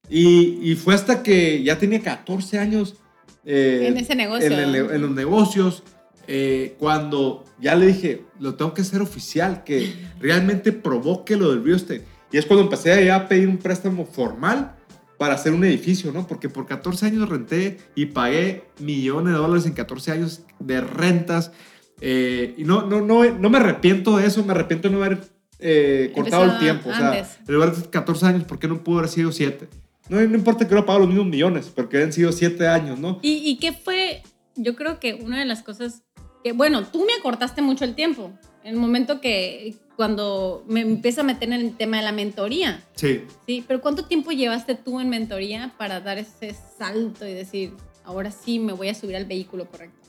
Y, 0.08 0.58
y 0.62 0.76
fue 0.76 0.94
hasta 0.94 1.22
que 1.22 1.62
ya 1.62 1.78
tenía 1.78 2.00
14 2.00 2.58
años 2.58 2.96
eh, 3.44 3.86
En 3.88 3.96
ese 3.96 4.14
negocio. 4.14 4.46
en, 4.46 4.52
el- 4.52 4.74
en 4.90 5.00
los 5.02 5.10
negocios, 5.10 5.82
eh, 6.28 6.76
cuando 6.78 7.44
ya 7.60 7.74
le 7.74 7.86
dije, 7.86 8.22
lo 8.38 8.54
tengo 8.54 8.74
que 8.74 8.82
hacer 8.82 9.00
oficial, 9.00 9.64
que 9.64 9.92
realmente 10.20 10.70
provoque 10.72 11.34
lo 11.36 11.50
del 11.50 11.64
real 11.64 11.76
estate. 11.76 12.04
Y 12.30 12.36
es 12.38 12.44
cuando 12.46 12.62
empecé 12.64 13.04
ya 13.06 13.16
a 13.16 13.28
pedir 13.28 13.48
un 13.48 13.56
préstamo 13.56 14.04
formal 14.04 14.75
para 15.18 15.34
hacer 15.34 15.52
un 15.52 15.64
edificio, 15.64 16.12
¿no? 16.12 16.26
Porque 16.26 16.48
por 16.48 16.66
14 16.66 17.06
años 17.06 17.28
renté 17.28 17.78
y 17.94 18.06
pagué 18.06 18.64
millones 18.80 19.32
de 19.32 19.38
dólares 19.38 19.66
en 19.66 19.72
14 19.72 20.12
años 20.12 20.42
de 20.58 20.80
rentas. 20.80 21.52
eh, 22.00 22.54
y 22.58 22.64
no, 22.64 22.82
no, 22.86 23.00
no, 23.00 23.24
no 23.24 23.50
me 23.50 23.58
arrepiento 23.58 24.16
de 24.18 24.26
eso, 24.26 24.44
me 24.44 24.52
arrepiento 24.52 24.88
de 24.88 24.94
no 24.94 25.02
haber 25.02 25.20
eh, 25.58 26.12
cortado 26.14 26.44
el 26.44 26.58
tiempo. 26.58 26.90
O 26.90 26.94
sea, 26.94 27.12
antes. 27.12 27.38
en 27.46 27.54
lugar 27.54 27.74
de 27.74 27.88
14 27.88 28.26
años, 28.26 28.44
¿por 28.44 28.58
qué 28.58 28.68
no 28.68 28.82
pudo 28.84 28.98
haber 28.98 29.10
sido 29.10 29.32
7? 29.32 29.68
No, 30.08 30.20
no 30.20 30.36
importa 30.36 30.66
que 30.66 30.74
hubiera 30.74 30.86
pagado 30.86 31.00
los 31.06 31.08
mismos 31.08 31.28
millones, 31.28 31.72
pero 31.74 31.88
que 31.88 31.96
hayan 31.96 32.12
sido 32.12 32.30
7 32.32 32.68
años, 32.68 32.98
¿no? 32.98 33.18
¿Y, 33.22 33.38
¿Y 33.48 33.56
qué 33.58 33.72
fue? 33.72 34.22
Yo 34.54 34.76
creo 34.76 35.00
que 35.00 35.14
una 35.14 35.38
de 35.38 35.46
las 35.46 35.62
cosas 35.62 36.02
que, 36.44 36.52
bueno, 36.52 36.84
tú 36.86 37.04
me 37.04 37.12
acortaste 37.18 37.62
mucho 37.62 37.84
el 37.84 37.94
tiempo. 37.94 38.32
En 38.66 38.74
el 38.74 38.80
momento 38.80 39.20
que, 39.20 39.76
cuando 39.94 40.64
me 40.66 40.80
empiezo 40.80 41.20
a 41.20 41.24
meter 41.24 41.44
en 41.52 41.60
el 41.60 41.76
tema 41.76 41.98
de 41.98 42.02
la 42.02 42.10
mentoría, 42.10 42.82
Sí. 42.96 43.22
¿sí? 43.46 43.64
Pero 43.66 43.80
¿cuánto 43.80 44.06
tiempo 44.06 44.32
llevaste 44.32 44.74
tú 44.74 44.98
en 44.98 45.08
mentoría 45.08 45.72
para 45.78 46.00
dar 46.00 46.18
ese 46.18 46.52
salto 46.76 47.24
y 47.28 47.32
decir, 47.32 47.74
ahora 48.04 48.32
sí 48.32 48.58
me 48.58 48.72
voy 48.72 48.88
a 48.88 48.94
subir 48.94 49.14
al 49.14 49.24
vehículo 49.24 49.68
correcto? 49.70 50.08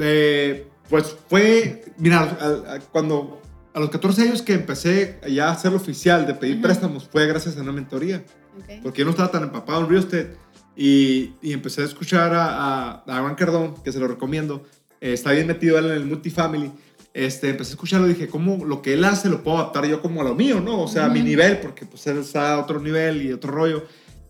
Eh, 0.00 0.66
pues 0.90 1.14
fue, 1.28 1.84
mira, 1.98 2.22
a- 2.22 2.74
a- 2.74 2.80
cuando 2.80 3.40
a 3.72 3.78
los 3.78 3.90
14 3.90 4.22
años 4.22 4.42
que 4.42 4.54
empecé 4.54 5.20
ya 5.28 5.48
a 5.48 5.52
hacerlo 5.52 5.76
oficial 5.78 6.26
de 6.26 6.34
pedir 6.34 6.54
Ajá. 6.56 6.62
préstamos 6.62 7.08
fue 7.08 7.24
gracias 7.28 7.56
a 7.56 7.60
una 7.62 7.70
mentoría, 7.70 8.24
¿ok? 8.58 8.80
porque 8.82 8.98
yo 9.00 9.04
no 9.04 9.12
estaba 9.12 9.30
tan 9.30 9.44
empapado 9.44 9.82
en 9.82 9.88
real 9.90 10.02
estate 10.02 10.36
y, 10.74 11.34
y 11.40 11.52
empecé 11.52 11.82
a 11.82 11.84
escuchar 11.84 12.34
a, 12.34 12.46
a, 12.96 13.04
a 13.06 13.20
Juan 13.20 13.36
Cardón, 13.36 13.74
que 13.84 13.92
se 13.92 14.00
lo 14.00 14.08
recomiendo, 14.08 14.64
eh, 15.00 15.12
está 15.12 15.30
bien 15.30 15.46
metido 15.46 15.78
él 15.78 15.86
en 15.86 15.92
el 15.92 16.04
multifamily, 16.06 16.72
este, 17.16 17.48
empecé 17.48 17.70
a 17.70 17.74
escucharlo 17.74 18.06
y 18.06 18.10
dije, 18.12 18.28
¿cómo 18.28 18.62
lo 18.66 18.82
que 18.82 18.92
él 18.92 19.02
hace 19.04 19.30
lo 19.30 19.42
puedo 19.42 19.56
adaptar 19.56 19.86
yo 19.86 20.02
como 20.02 20.20
a 20.20 20.24
lo 20.24 20.34
mío, 20.34 20.60
no? 20.60 20.82
O 20.82 20.86
sea, 20.88 21.06
a 21.06 21.08
mi 21.08 21.20
Ujú. 21.20 21.28
nivel, 21.28 21.58
porque 21.60 21.86
pues 21.86 22.06
él 22.08 22.18
está 22.18 22.52
a 22.52 22.60
otro 22.60 22.78
nivel 22.78 23.22
y 23.22 23.32
otro 23.32 23.50
rollo. 23.52 23.84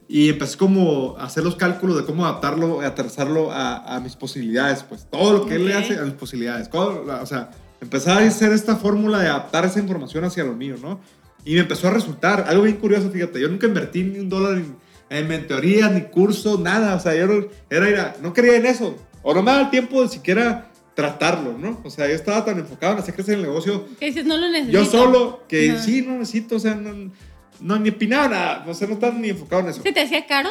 Y 0.09 0.29
empecé 0.29 0.57
como 0.57 1.17
a 1.19 1.25
hacer 1.25 1.43
los 1.43 1.57
cálculos 1.57 1.97
de 1.97 2.05
cómo 2.05 2.25
adaptarlo, 2.25 2.81
aterrizarlo 2.83 3.51
a, 3.51 3.97
a 3.97 3.99
mis 3.99 4.15
posibilidades, 4.15 4.85
pues 4.85 5.05
todo 5.11 5.33
lo 5.33 5.47
que 5.47 5.57
él 5.57 5.67
le 5.67 5.75
hace 5.75 5.99
a 5.99 6.03
mis 6.03 6.15
posibilidades. 6.15 6.71
todo, 6.71 7.05
o 7.21 7.27
sea, 7.27 7.51
empezar 7.81 8.23
a 8.23 8.25
hacer 8.27 8.53
esta 8.53 8.77
fórmula 8.77 9.19
de 9.19 9.31
adaptar 9.31 9.65
esa 9.65 9.81
información 9.81 10.23
hacia 10.25 10.45
lo 10.45 10.55
mío, 10.55 10.77
¿no? 10.81 11.01
Y 11.45 11.55
me 11.55 11.61
empezó 11.61 11.89
a 11.89 11.91
resultar 11.91 12.45
algo 12.49 12.63
bien 12.63 12.77
curioso, 12.77 13.11
fíjate, 13.11 13.41
yo 13.41 13.49
nunca 13.49 13.67
invertí 13.67 14.05
ni 14.05 14.21
un 14.21 14.29
dólar 14.29 14.59
en, 14.59 14.77
en 15.11 15.27
mentorías, 15.27 15.91
ni 15.91 16.03
cursos, 16.03 16.61
nada. 16.61 16.95
O 16.95 17.01
sea, 17.01 17.17
yo 17.17 17.49
era, 17.69 17.89
era, 17.89 18.17
no 18.23 18.33
quería 18.33 18.57
en 18.57 18.67
eso. 18.67 18.95
O 19.25 19.35
no 19.35 19.43
me 19.43 19.51
daba 19.51 19.65
el 19.65 19.71
tiempo 19.71 20.03
de 20.03 20.09
siquiera 20.09 20.71
tratarlo, 20.97 21.57
¿no? 21.57 21.81
O 21.85 21.91
sea, 21.91 22.09
yo 22.09 22.15
estaba 22.15 22.45
tan 22.45 22.59
enfocado 22.59 22.95
en 22.95 22.99
hacer 22.99 23.15
crecer 23.15 23.35
el 23.37 23.43
negocio 23.43 23.85
Que 24.01 24.07
dices, 24.07 24.25
no 24.27 24.37
lo 24.37 24.49
necesito. 24.49 24.73
yo 24.73 24.85
solo, 24.85 25.45
que 25.47 25.79
sí, 25.79 26.03
no 26.03 26.15
necesito, 26.19 26.57
o 26.57 26.59
sea, 26.59 26.75
no, 26.75 27.13
no 27.61 27.79
ni 27.79 27.91
opinaba 27.91 28.27
nada, 28.29 28.65
no 28.67 28.75
sé, 28.75 28.89
no 28.89 28.95
estaba 28.95 29.13
ni 29.15 29.29
enfocado 29.29 29.63
en 29.63 29.69
eso. 29.69 29.83
¿Se 29.83 29.93
te 29.93 30.01
hacía 30.01 30.27
caro? 30.27 30.49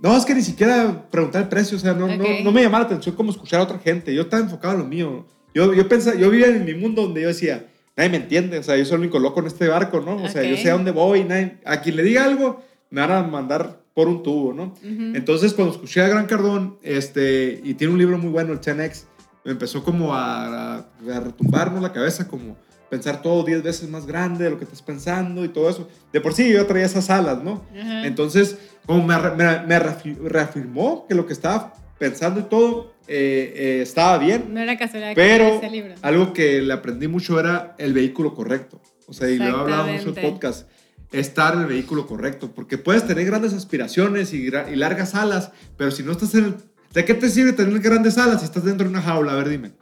No, 0.00 0.16
es 0.16 0.24
que 0.24 0.34
ni 0.34 0.42
siquiera 0.42 1.08
preguntar 1.10 1.42
el 1.42 1.48
precio, 1.48 1.76
o 1.76 1.80
sea, 1.80 1.92
no, 1.94 2.06
no, 2.08 2.24
no 2.44 2.52
me 2.52 2.62
llamaba 2.62 2.80
la 2.80 2.86
atención 2.86 3.14
como 3.16 3.30
escuchar 3.30 3.60
a 3.60 3.64
otra 3.64 3.78
gente, 3.78 4.14
yo 4.14 4.22
estaba 4.22 4.42
enfocado 4.42 4.74
en 4.74 4.80
lo 4.80 4.86
mío. 4.86 5.26
Yo, 5.54 5.72
yo 5.72 5.88
pensaba, 5.88 6.16
yo 6.16 6.30
vivía 6.30 6.48
en 6.48 6.64
mi 6.64 6.74
mundo 6.74 7.02
donde 7.02 7.22
yo 7.22 7.28
decía, 7.28 7.66
nadie 7.96 8.10
me 8.10 8.16
entiende, 8.18 8.58
o 8.58 8.62
sea, 8.62 8.76
yo 8.76 8.84
soy 8.84 8.94
el 8.96 9.00
único 9.00 9.18
loco 9.18 9.40
en 9.40 9.46
este 9.46 9.66
barco, 9.66 10.00
¿no? 10.00 10.16
O 10.22 10.28
sea, 10.28 10.42
yo 10.44 10.56
sé 10.56 10.70
a 10.70 10.74
dónde 10.74 10.90
voy, 10.92 11.24
nadie- 11.24 11.58
a 11.64 11.80
quien 11.80 11.96
le 11.96 12.02
diga 12.04 12.24
algo, 12.24 12.62
me 12.90 13.00
van 13.00 13.10
a 13.12 13.22
mandar 13.24 13.80
por 13.94 14.06
un 14.06 14.22
tubo, 14.22 14.52
¿no? 14.52 14.74
Entonces, 14.84 15.52
cuando 15.54 15.74
escuché 15.74 16.00
a 16.02 16.06
Gran 16.08 16.26
Cardón, 16.26 16.78
este, 16.82 17.60
y 17.64 17.74
tiene 17.74 17.92
un 17.92 17.98
libro 17.98 18.18
muy 18.18 18.30
bueno, 18.30 18.52
el 18.52 18.60
10X, 18.60 18.76
me 18.76 19.07
empezó 19.50 19.82
como 19.84 20.14
a, 20.14 20.76
a, 20.76 20.76
a 20.78 21.20
retumbarnos 21.20 21.82
la 21.82 21.92
cabeza, 21.92 22.26
como 22.28 22.56
pensar 22.90 23.20
todo 23.22 23.44
10 23.44 23.62
veces 23.62 23.88
más 23.90 24.06
grande 24.06 24.44
de 24.44 24.50
lo 24.50 24.58
que 24.58 24.64
estás 24.64 24.80
pensando 24.82 25.44
y 25.44 25.48
todo 25.48 25.68
eso. 25.68 25.88
De 26.12 26.20
por 26.20 26.32
sí 26.34 26.50
yo 26.52 26.64
traía 26.66 26.86
esas 26.86 27.10
alas, 27.10 27.42
¿no? 27.42 27.64
Ajá. 27.78 28.06
Entonces, 28.06 28.56
como 28.86 29.06
me, 29.06 29.16
me- 29.18 29.60
me 29.66 29.78
reafi- 29.80 30.16
reafirmó 30.22 31.06
que 31.06 31.14
lo 31.14 31.26
que 31.26 31.32
estaba 31.34 31.74
pensando 31.98 32.40
y 32.40 32.44
todo 32.44 32.94
eh, 33.06 33.52
eh, 33.56 33.82
estaba 33.82 34.16
bien, 34.18 34.54
no 34.54 34.60
era 34.60 34.76
casualidad 34.78 35.12
pero 35.14 35.44
ese 35.56 35.70
libro. 35.70 35.94
algo 36.02 36.32
que 36.32 36.62
le 36.62 36.72
aprendí 36.72 37.08
mucho 37.08 37.38
era 37.40 37.74
el 37.78 37.92
vehículo 37.92 38.34
correcto. 38.34 38.80
O 39.06 39.12
sea, 39.12 39.28
y 39.30 39.38
lo 39.38 39.44
he 39.44 39.48
hablado 39.48 39.88
en 39.88 39.96
muchos 39.96 40.14
podcasts, 40.30 40.66
estar 41.12 41.54
en 41.54 41.60
el 41.60 41.66
vehículo 41.66 42.06
correcto, 42.06 42.52
porque 42.54 42.76
puedes 42.78 43.06
tener 43.06 43.24
grandes 43.24 43.54
aspiraciones 43.54 44.32
y, 44.34 44.46
y 44.46 44.76
largas 44.76 45.14
alas, 45.14 45.50
pero 45.78 45.90
si 45.90 46.02
no 46.02 46.12
estás 46.12 46.34
en 46.34 46.44
el... 46.44 46.54
¿De 46.92 47.04
qué 47.04 47.14
te 47.14 47.28
sirve 47.28 47.52
tener 47.52 47.78
grandes 47.80 48.16
alas 48.18 48.40
si 48.40 48.46
estás 48.46 48.64
dentro 48.64 48.84
de 48.84 48.90
una 48.90 49.02
jaula? 49.02 49.32
A 49.32 49.36
ver, 49.36 49.48
dime. 49.48 49.72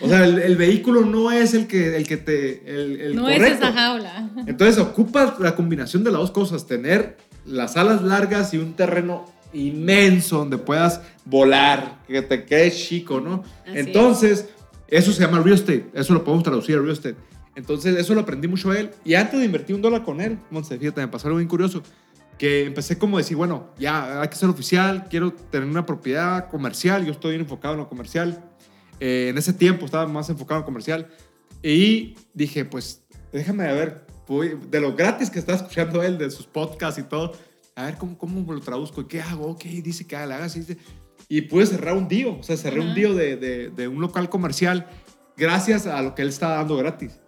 O 0.00 0.08
sea, 0.08 0.24
el, 0.24 0.38
el 0.38 0.56
vehículo 0.56 1.02
no 1.02 1.30
es 1.30 1.54
el 1.54 1.66
que, 1.66 1.96
el 1.96 2.06
que 2.06 2.16
te... 2.16 2.62
El, 2.68 3.00
el 3.00 3.16
no 3.16 3.22
correcto. 3.22 3.44
es 3.44 3.52
esa 3.52 3.72
jaula. 3.72 4.30
Entonces 4.46 4.78
ocupas 4.78 5.38
la 5.40 5.54
combinación 5.54 6.04
de 6.04 6.10
las 6.10 6.20
dos 6.20 6.30
cosas, 6.30 6.66
tener 6.66 7.18
las 7.44 7.76
alas 7.76 8.02
largas 8.02 8.54
y 8.54 8.58
un 8.58 8.74
terreno 8.74 9.26
inmenso 9.52 10.38
donde 10.38 10.58
puedas 10.58 11.00
volar, 11.24 12.00
que 12.08 12.22
te 12.22 12.44
quede 12.44 12.70
chico, 12.72 13.20
¿no? 13.20 13.44
Así 13.66 13.78
Entonces, 13.78 14.48
eso 14.88 15.12
se 15.12 15.20
llama 15.22 15.40
real 15.40 15.54
estate, 15.54 15.86
eso 15.94 16.12
lo 16.12 16.24
podemos 16.24 16.44
traducir 16.44 16.76
a 16.76 16.80
real 16.80 16.92
estate. 16.92 17.16
Entonces, 17.54 17.96
eso 17.96 18.14
lo 18.14 18.22
aprendí 18.22 18.48
mucho 18.48 18.70
a 18.72 18.78
él. 18.78 18.90
Y 19.04 19.14
antes 19.14 19.38
de 19.38 19.46
invertir 19.46 19.76
un 19.76 19.82
dólar 19.82 20.02
con 20.02 20.20
él, 20.20 20.38
Monse, 20.50 20.76
fíjate, 20.76 21.00
me 21.00 21.08
pasó 21.08 21.28
algo 21.28 21.38
bien 21.38 21.48
curioso, 21.48 21.82
que 22.38 22.64
empecé 22.64 22.98
como 22.98 23.16
a 23.16 23.20
decir, 23.20 23.36
bueno, 23.36 23.72
ya 23.78 24.20
hay 24.20 24.28
que 24.28 24.36
ser 24.36 24.48
oficial, 24.48 25.06
quiero 25.08 25.32
tener 25.32 25.68
una 25.68 25.86
propiedad 25.86 26.48
comercial, 26.48 27.04
yo 27.04 27.12
estoy 27.12 27.32
bien 27.32 27.42
enfocado 27.42 27.74
en 27.74 27.80
lo 27.80 27.88
comercial. 27.88 28.44
Eh, 29.00 29.28
en 29.30 29.38
ese 29.38 29.52
tiempo 29.52 29.84
estaba 29.84 30.06
más 30.06 30.28
enfocado 30.30 30.58
en 30.58 30.62
lo 30.62 30.66
comercial. 30.66 31.08
Y 31.62 32.16
dije, 32.32 32.64
pues, 32.64 33.02
déjame 33.32 33.64
ver, 33.72 34.06
voy- 34.26 34.58
de 34.70 34.80
lo 34.80 34.94
gratis 34.94 35.30
que 35.30 35.38
está 35.38 35.54
escuchando 35.54 36.02
él, 36.02 36.18
de 36.18 36.30
sus 36.30 36.46
podcasts 36.46 37.00
y 37.00 37.04
todo, 37.04 37.32
a 37.76 37.86
ver 37.86 37.96
cómo, 37.96 38.16
cómo 38.18 38.52
lo 38.52 38.60
traduzco 38.60 39.00
y 39.00 39.06
qué 39.06 39.20
hago, 39.20 39.46
ok, 39.48 39.64
dice 39.64 40.06
que 40.06 40.16
haga 40.16 40.44
así. 40.44 40.64
Y 41.28 41.42
pude 41.42 41.66
cerrar 41.66 41.96
un 41.96 42.06
deal, 42.08 42.36
o 42.40 42.42
sea, 42.42 42.56
cerré 42.56 42.80
un 42.80 42.94
deal 42.94 43.16
de, 43.16 43.36
de, 43.36 43.70
de 43.70 43.88
un 43.88 44.00
local 44.00 44.28
comercial 44.28 44.86
gracias 45.36 45.86
a 45.86 46.02
lo 46.02 46.14
que 46.14 46.22
él 46.22 46.28
estaba 46.28 46.56
dando 46.56 46.76
gratis. 46.76 47.18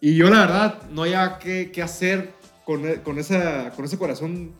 Y 0.00 0.16
yo, 0.16 0.28
la 0.30 0.40
verdad, 0.40 0.82
no 0.90 1.02
había 1.02 1.38
qué, 1.38 1.70
qué 1.72 1.82
hacer 1.82 2.32
con, 2.64 2.86
e- 2.86 3.02
con, 3.02 3.18
esa, 3.18 3.70
con 3.70 3.84
ese 3.84 3.98
corazón 3.98 4.52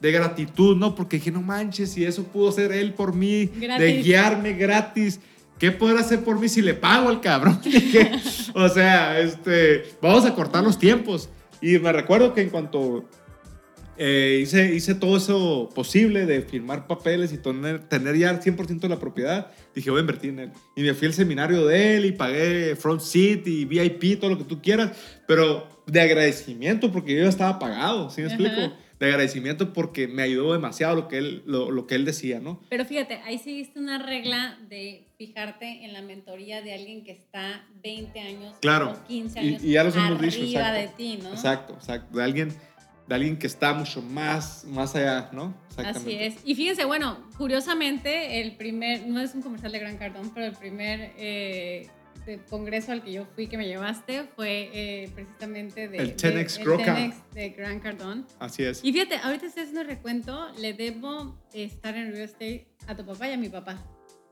de 0.00 0.12
gratitud, 0.12 0.76
¿no? 0.76 0.94
Porque 0.94 1.16
dije, 1.16 1.30
no 1.30 1.42
manches, 1.42 1.92
si 1.92 2.04
eso 2.04 2.24
pudo 2.24 2.52
ser 2.52 2.72
él 2.72 2.94
por 2.94 3.14
mí, 3.14 3.46
de 3.46 4.02
guiarme 4.02 4.52
gratis. 4.52 5.20
¿Qué 5.58 5.70
podrá 5.70 6.00
hacer 6.00 6.24
por 6.24 6.38
mí 6.38 6.48
si 6.48 6.62
le 6.62 6.74
pago 6.74 7.08
al 7.08 7.20
cabrón? 7.20 7.60
O 8.54 8.68
sea, 8.68 9.18
este, 9.20 9.84
vamos 10.02 10.24
a 10.24 10.34
cortar 10.34 10.62
los 10.62 10.78
tiempos. 10.78 11.28
Y 11.60 11.78
me 11.78 11.92
recuerdo 11.92 12.34
que 12.34 12.42
en 12.42 12.50
cuanto 12.50 13.08
eh, 13.96 14.40
hice, 14.42 14.74
hice 14.74 14.94
todo 14.94 15.16
eso 15.16 15.70
posible 15.74 16.26
de 16.26 16.42
firmar 16.42 16.86
papeles 16.86 17.32
y 17.32 17.38
tener, 17.38 17.88
tener 17.88 18.16
ya 18.16 18.30
el 18.30 18.40
100% 18.40 18.80
de 18.80 18.88
la 18.88 18.98
propiedad, 18.98 19.52
dije, 19.74 19.90
voy 19.90 19.98
a 19.98 20.00
invertir 20.02 20.30
en 20.30 20.38
él. 20.40 20.50
Y 20.76 20.82
me 20.82 20.94
fui 20.94 21.06
al 21.08 21.14
seminario 21.14 21.66
de 21.66 21.96
él 21.96 22.04
y 22.06 22.12
pagué 22.12 22.76
front 22.76 23.00
seat 23.00 23.46
y 23.46 23.64
VIP, 23.64 24.18
todo 24.20 24.30
lo 24.30 24.38
que 24.38 24.44
tú 24.44 24.60
quieras, 24.62 24.92
pero 25.26 25.68
de 25.86 26.00
agradecimiento 26.00 26.90
porque 26.92 27.14
yo 27.14 27.22
ya 27.24 27.28
estaba 27.28 27.58
pagado, 27.58 28.10
¿sí 28.10 28.20
me 28.22 28.28
Ajá. 28.28 28.36
explico? 28.36 28.74
De 29.00 29.06
agradecimiento 29.06 29.72
porque 29.72 30.06
me 30.06 30.22
ayudó 30.22 30.52
demasiado 30.52 30.94
lo 30.94 31.08
que 31.08 31.18
él, 31.18 31.42
lo, 31.46 31.70
lo 31.72 31.86
que 31.86 31.96
él 31.96 32.04
decía, 32.04 32.38
¿no? 32.38 32.60
Pero 32.70 32.84
fíjate, 32.84 33.16
ahí 33.26 33.38
seguiste 33.38 33.78
una 33.80 33.98
regla 33.98 34.56
de 34.70 35.08
fijarte 35.18 35.84
en 35.84 35.92
la 35.92 36.00
mentoría 36.00 36.62
de 36.62 36.72
alguien 36.74 37.02
que 37.02 37.10
está 37.10 37.66
20 37.82 38.20
años 38.20 38.54
Claro. 38.60 38.92
o 38.92 39.06
15 39.08 39.42
Y- 39.42 39.48
años 39.48 39.64
y 39.64 39.72
ya 39.72 39.82
los 39.84 39.94
hemos 39.96 40.12
arriba 40.12 40.32
dicho, 40.32 40.42
exacto. 40.58 40.80
de 40.80 40.88
ti, 40.96 41.18
¿no? 41.22 41.30
Exacto, 41.30 41.74
exacto. 41.74 42.16
De 42.16 42.22
alguien, 42.22 42.48
de 43.06 43.14
alguien 43.14 43.38
que 43.38 43.46
está 43.46 43.74
mucho 43.74 44.00
más, 44.02 44.64
más 44.64 44.94
allá, 44.96 45.28
¿no? 45.32 45.54
Así 45.76 46.14
es. 46.14 46.36
Y 46.44 46.54
fíjense, 46.54 46.84
bueno, 46.84 47.18
curiosamente, 47.36 48.40
el 48.40 48.56
primer, 48.56 49.06
no 49.06 49.20
es 49.20 49.34
un 49.34 49.42
comercial 49.42 49.72
de 49.72 49.78
Gran 49.78 49.96
Cardón, 49.98 50.30
pero 50.32 50.46
el 50.46 50.52
primer 50.52 51.12
eh, 51.18 51.88
de 52.24 52.38
congreso 52.48 52.92
al 52.92 53.02
que 53.02 53.12
yo 53.12 53.26
fui 53.34 53.46
que 53.48 53.58
me 53.58 53.66
llevaste 53.66 54.24
fue 54.34 54.70
eh, 54.72 55.10
precisamente 55.14 55.88
de, 55.88 55.98
El 55.98 56.16
de- 56.16 56.16
10X 56.16 56.58
el 56.58 56.64
Groca. 56.64 56.96
10X 56.96 57.14
de 57.34 57.48
Gran 57.50 57.80
Cardón. 57.80 58.26
Así 58.38 58.62
es. 58.64 58.82
Y 58.82 58.92
fíjate, 58.92 59.16
ahorita 59.16 59.46
estoy 59.46 59.64
haciendo 59.64 59.84
recuento, 59.84 60.48
le 60.58 60.72
debo 60.72 61.38
estar 61.52 61.94
en 61.96 62.10
real 62.12 62.22
estate 62.22 62.66
a 62.86 62.96
tu 62.96 63.04
papá 63.04 63.28
y 63.28 63.32
a 63.32 63.36
mi 63.36 63.50
papá. 63.50 63.76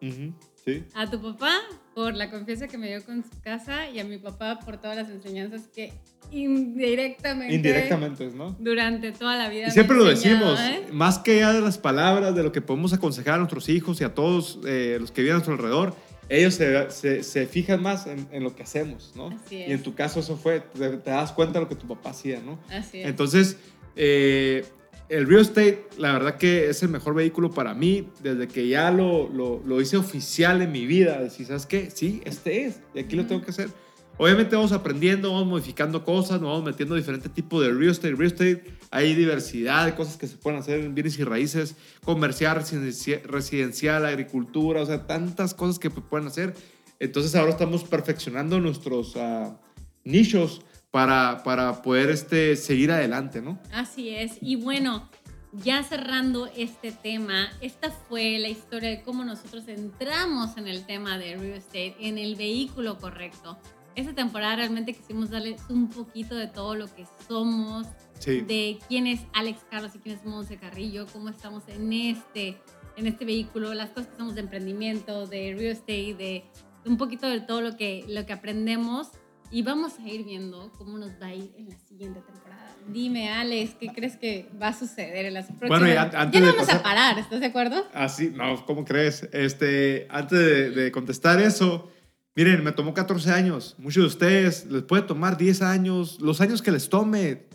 Ujú, 0.00 0.34
Sí. 0.64 0.84
A 0.94 1.10
tu 1.10 1.20
papá 1.20 1.50
por 1.94 2.14
la 2.14 2.30
confianza 2.30 2.68
que 2.68 2.78
me 2.78 2.88
dio 2.88 3.04
con 3.04 3.22
su 3.24 3.40
casa 3.42 3.88
y 3.90 3.98
a 3.98 4.04
mi 4.04 4.16
papá 4.18 4.60
por 4.60 4.76
todas 4.80 4.96
las 4.96 5.08
enseñanzas 5.10 5.62
que 5.74 5.92
indirectamente, 6.30 7.54
Indirectamente, 7.54 8.30
¿no? 8.34 8.56
durante 8.58 9.12
toda 9.12 9.36
la 9.36 9.48
vida 9.48 9.68
Y 9.68 9.70
siempre 9.70 9.96
lo 9.96 10.04
decimos, 10.04 10.58
¿eh? 10.60 10.86
más 10.92 11.18
que 11.18 11.38
ya 11.40 11.52
de 11.52 11.60
las 11.60 11.78
palabras, 11.78 12.34
de 12.34 12.42
lo 12.42 12.52
que 12.52 12.60
podemos 12.60 12.92
aconsejar 12.92 13.34
a 13.34 13.38
nuestros 13.38 13.68
hijos 13.68 14.00
y 14.00 14.04
a 14.04 14.14
todos 14.14 14.58
eh, 14.66 14.98
los 15.00 15.10
que 15.10 15.22
viven 15.22 15.34
a 15.34 15.38
nuestro 15.38 15.54
alrededor, 15.54 15.94
ellos 16.28 16.54
se, 16.54 16.90
se, 16.90 17.22
se 17.24 17.46
fijan 17.46 17.82
más 17.82 18.06
en, 18.06 18.26
en 18.30 18.42
lo 18.44 18.54
que 18.54 18.62
hacemos, 18.62 19.12
¿no? 19.16 19.28
Así 19.44 19.56
Y 19.56 19.62
en 19.64 19.72
es. 19.72 19.82
tu 19.82 19.94
caso 19.94 20.20
eso 20.20 20.36
fue, 20.36 20.60
te, 20.60 20.88
te 20.98 21.10
das 21.10 21.32
cuenta 21.32 21.58
de 21.58 21.64
lo 21.64 21.68
que 21.68 21.74
tu 21.74 21.86
papá 21.86 22.10
hacía, 22.10 22.40
¿no? 22.40 22.58
Así 22.70 23.00
es. 23.00 23.08
Entonces, 23.08 23.58
eh, 23.96 24.64
el 25.12 25.26
real 25.26 25.42
estate, 25.42 25.88
la 25.98 26.14
verdad 26.14 26.36
que 26.38 26.70
es 26.70 26.82
el 26.82 26.88
mejor 26.88 27.14
vehículo 27.14 27.50
para 27.50 27.74
mí, 27.74 28.08
desde 28.22 28.48
que 28.48 28.66
ya 28.66 28.90
lo, 28.90 29.28
lo, 29.28 29.62
lo 29.66 29.80
hice 29.80 29.98
oficial 29.98 30.62
en 30.62 30.72
mi 30.72 30.86
vida, 30.86 31.20
decir, 31.20 31.46
¿sabes 31.46 31.66
qué? 31.66 31.90
Sí, 31.90 32.22
este 32.24 32.64
es, 32.64 32.80
y 32.94 33.00
aquí 33.00 33.14
lo 33.14 33.26
tengo 33.26 33.42
que 33.42 33.50
hacer. 33.50 33.68
Obviamente 34.16 34.56
vamos 34.56 34.72
aprendiendo, 34.72 35.32
vamos 35.32 35.46
modificando 35.48 36.02
cosas, 36.04 36.40
nos 36.40 36.50
vamos 36.50 36.64
metiendo 36.64 36.94
diferentes 36.94 37.32
tipos 37.32 37.62
de 37.62 37.72
real 37.72 37.90
estate. 37.90 38.14
Real 38.14 38.26
estate 38.32 38.64
hay 38.90 39.14
diversidad 39.14 39.84
de 39.86 39.94
cosas 39.94 40.16
que 40.16 40.26
se 40.26 40.36
pueden 40.36 40.60
hacer 40.60 40.80
en 40.80 40.94
bienes 40.94 41.18
y 41.18 41.24
raíces, 41.24 41.76
comercial, 42.04 42.56
residencia- 42.56 43.22
residencial, 43.24 44.06
agricultura, 44.06 44.82
o 44.82 44.86
sea, 44.86 45.06
tantas 45.06 45.54
cosas 45.54 45.78
que 45.78 45.90
pueden 45.90 46.26
hacer. 46.26 46.54
Entonces 47.00 47.34
ahora 47.34 47.50
estamos 47.50 47.84
perfeccionando 47.84 48.60
nuestros 48.60 49.14
ah, 49.16 49.60
nichos 50.04 50.62
para, 50.92 51.42
para 51.42 51.82
poder 51.82 52.10
este, 52.10 52.54
seguir 52.54 52.92
adelante, 52.92 53.42
¿no? 53.42 53.58
Así 53.72 54.10
es. 54.10 54.36
Y 54.40 54.56
bueno, 54.56 55.08
ya 55.52 55.82
cerrando 55.82 56.46
este 56.56 56.92
tema, 56.92 57.48
esta 57.60 57.90
fue 57.90 58.38
la 58.38 58.48
historia 58.48 58.90
de 58.90 59.02
cómo 59.02 59.24
nosotros 59.24 59.66
entramos 59.68 60.56
en 60.56 60.68
el 60.68 60.84
tema 60.86 61.18
de 61.18 61.36
real 61.36 61.56
estate, 61.58 61.96
en 61.98 62.18
el 62.18 62.36
vehículo 62.36 62.98
correcto. 62.98 63.58
Esta 63.94 64.14
temporada 64.14 64.56
realmente 64.56 64.92
quisimos 64.94 65.30
darles 65.30 65.60
un 65.68 65.88
poquito 65.88 66.34
de 66.36 66.46
todo 66.46 66.74
lo 66.76 66.86
que 66.94 67.04
somos, 67.26 67.86
Sí. 68.18 68.40
de 68.42 68.78
quién 68.86 69.06
es 69.08 69.20
Alex 69.32 69.60
Carlos 69.68 69.92
y 69.96 69.98
quién 69.98 70.16
es 70.16 70.24
Monse 70.24 70.56
Carrillo, 70.56 71.06
cómo 71.12 71.28
estamos 71.28 71.64
en 71.68 71.92
este, 71.92 72.56
en 72.96 73.06
este 73.08 73.24
vehículo, 73.24 73.74
las 73.74 73.88
cosas 73.88 74.06
que 74.06 74.12
estamos 74.12 74.34
de 74.34 74.42
emprendimiento, 74.42 75.26
de 75.26 75.54
real 75.58 75.72
estate, 75.72 76.14
de 76.14 76.44
un 76.84 76.96
poquito 76.98 77.26
de 77.26 77.40
todo 77.40 77.60
lo 77.62 77.76
que, 77.76 78.04
lo 78.08 78.24
que 78.24 78.32
aprendemos 78.32 79.08
y 79.52 79.62
vamos 79.62 79.92
a 79.98 80.08
ir 80.08 80.24
viendo 80.24 80.72
cómo 80.78 80.98
nos 80.98 81.10
va 81.22 81.26
a 81.26 81.34
ir 81.34 81.52
en 81.56 81.68
la 81.68 81.76
siguiente 81.78 82.20
temporada. 82.20 82.74
Dime, 82.88 83.28
Alex, 83.30 83.76
¿qué 83.78 83.88
crees 83.88 84.16
que 84.16 84.48
va 84.60 84.68
a 84.68 84.72
suceder 84.78 85.26
en 85.26 85.34
las 85.34 85.46
próximas? 85.46 85.68
Bueno, 85.68 85.86
y 85.88 85.96
an- 85.96 86.10
antes 86.16 86.32
ya 86.32 86.40
no 86.40 86.46
de 86.46 86.52
vamos 86.52 86.66
pasar- 86.66 86.80
a 86.80 86.82
parar, 86.82 87.18
¿estás 87.18 87.38
de 87.40 87.46
acuerdo? 87.46 87.86
Así, 87.94 88.30
no, 88.34 88.64
¿cómo 88.66 88.84
crees? 88.84 89.28
Este, 89.32 90.08
antes 90.10 90.38
de, 90.38 90.70
de 90.70 90.90
contestar 90.90 91.40
eso, 91.40 91.90
miren, 92.34 92.64
me 92.64 92.72
tomó 92.72 92.92
14 92.94 93.30
años. 93.30 93.76
Muchos 93.78 94.02
de 94.02 94.06
ustedes 94.08 94.66
les 94.66 94.82
puede 94.82 95.02
tomar 95.02 95.36
10 95.36 95.62
años, 95.62 96.20
los 96.20 96.40
años 96.40 96.60
que 96.62 96.72
les 96.72 96.88
tome. 96.88 97.46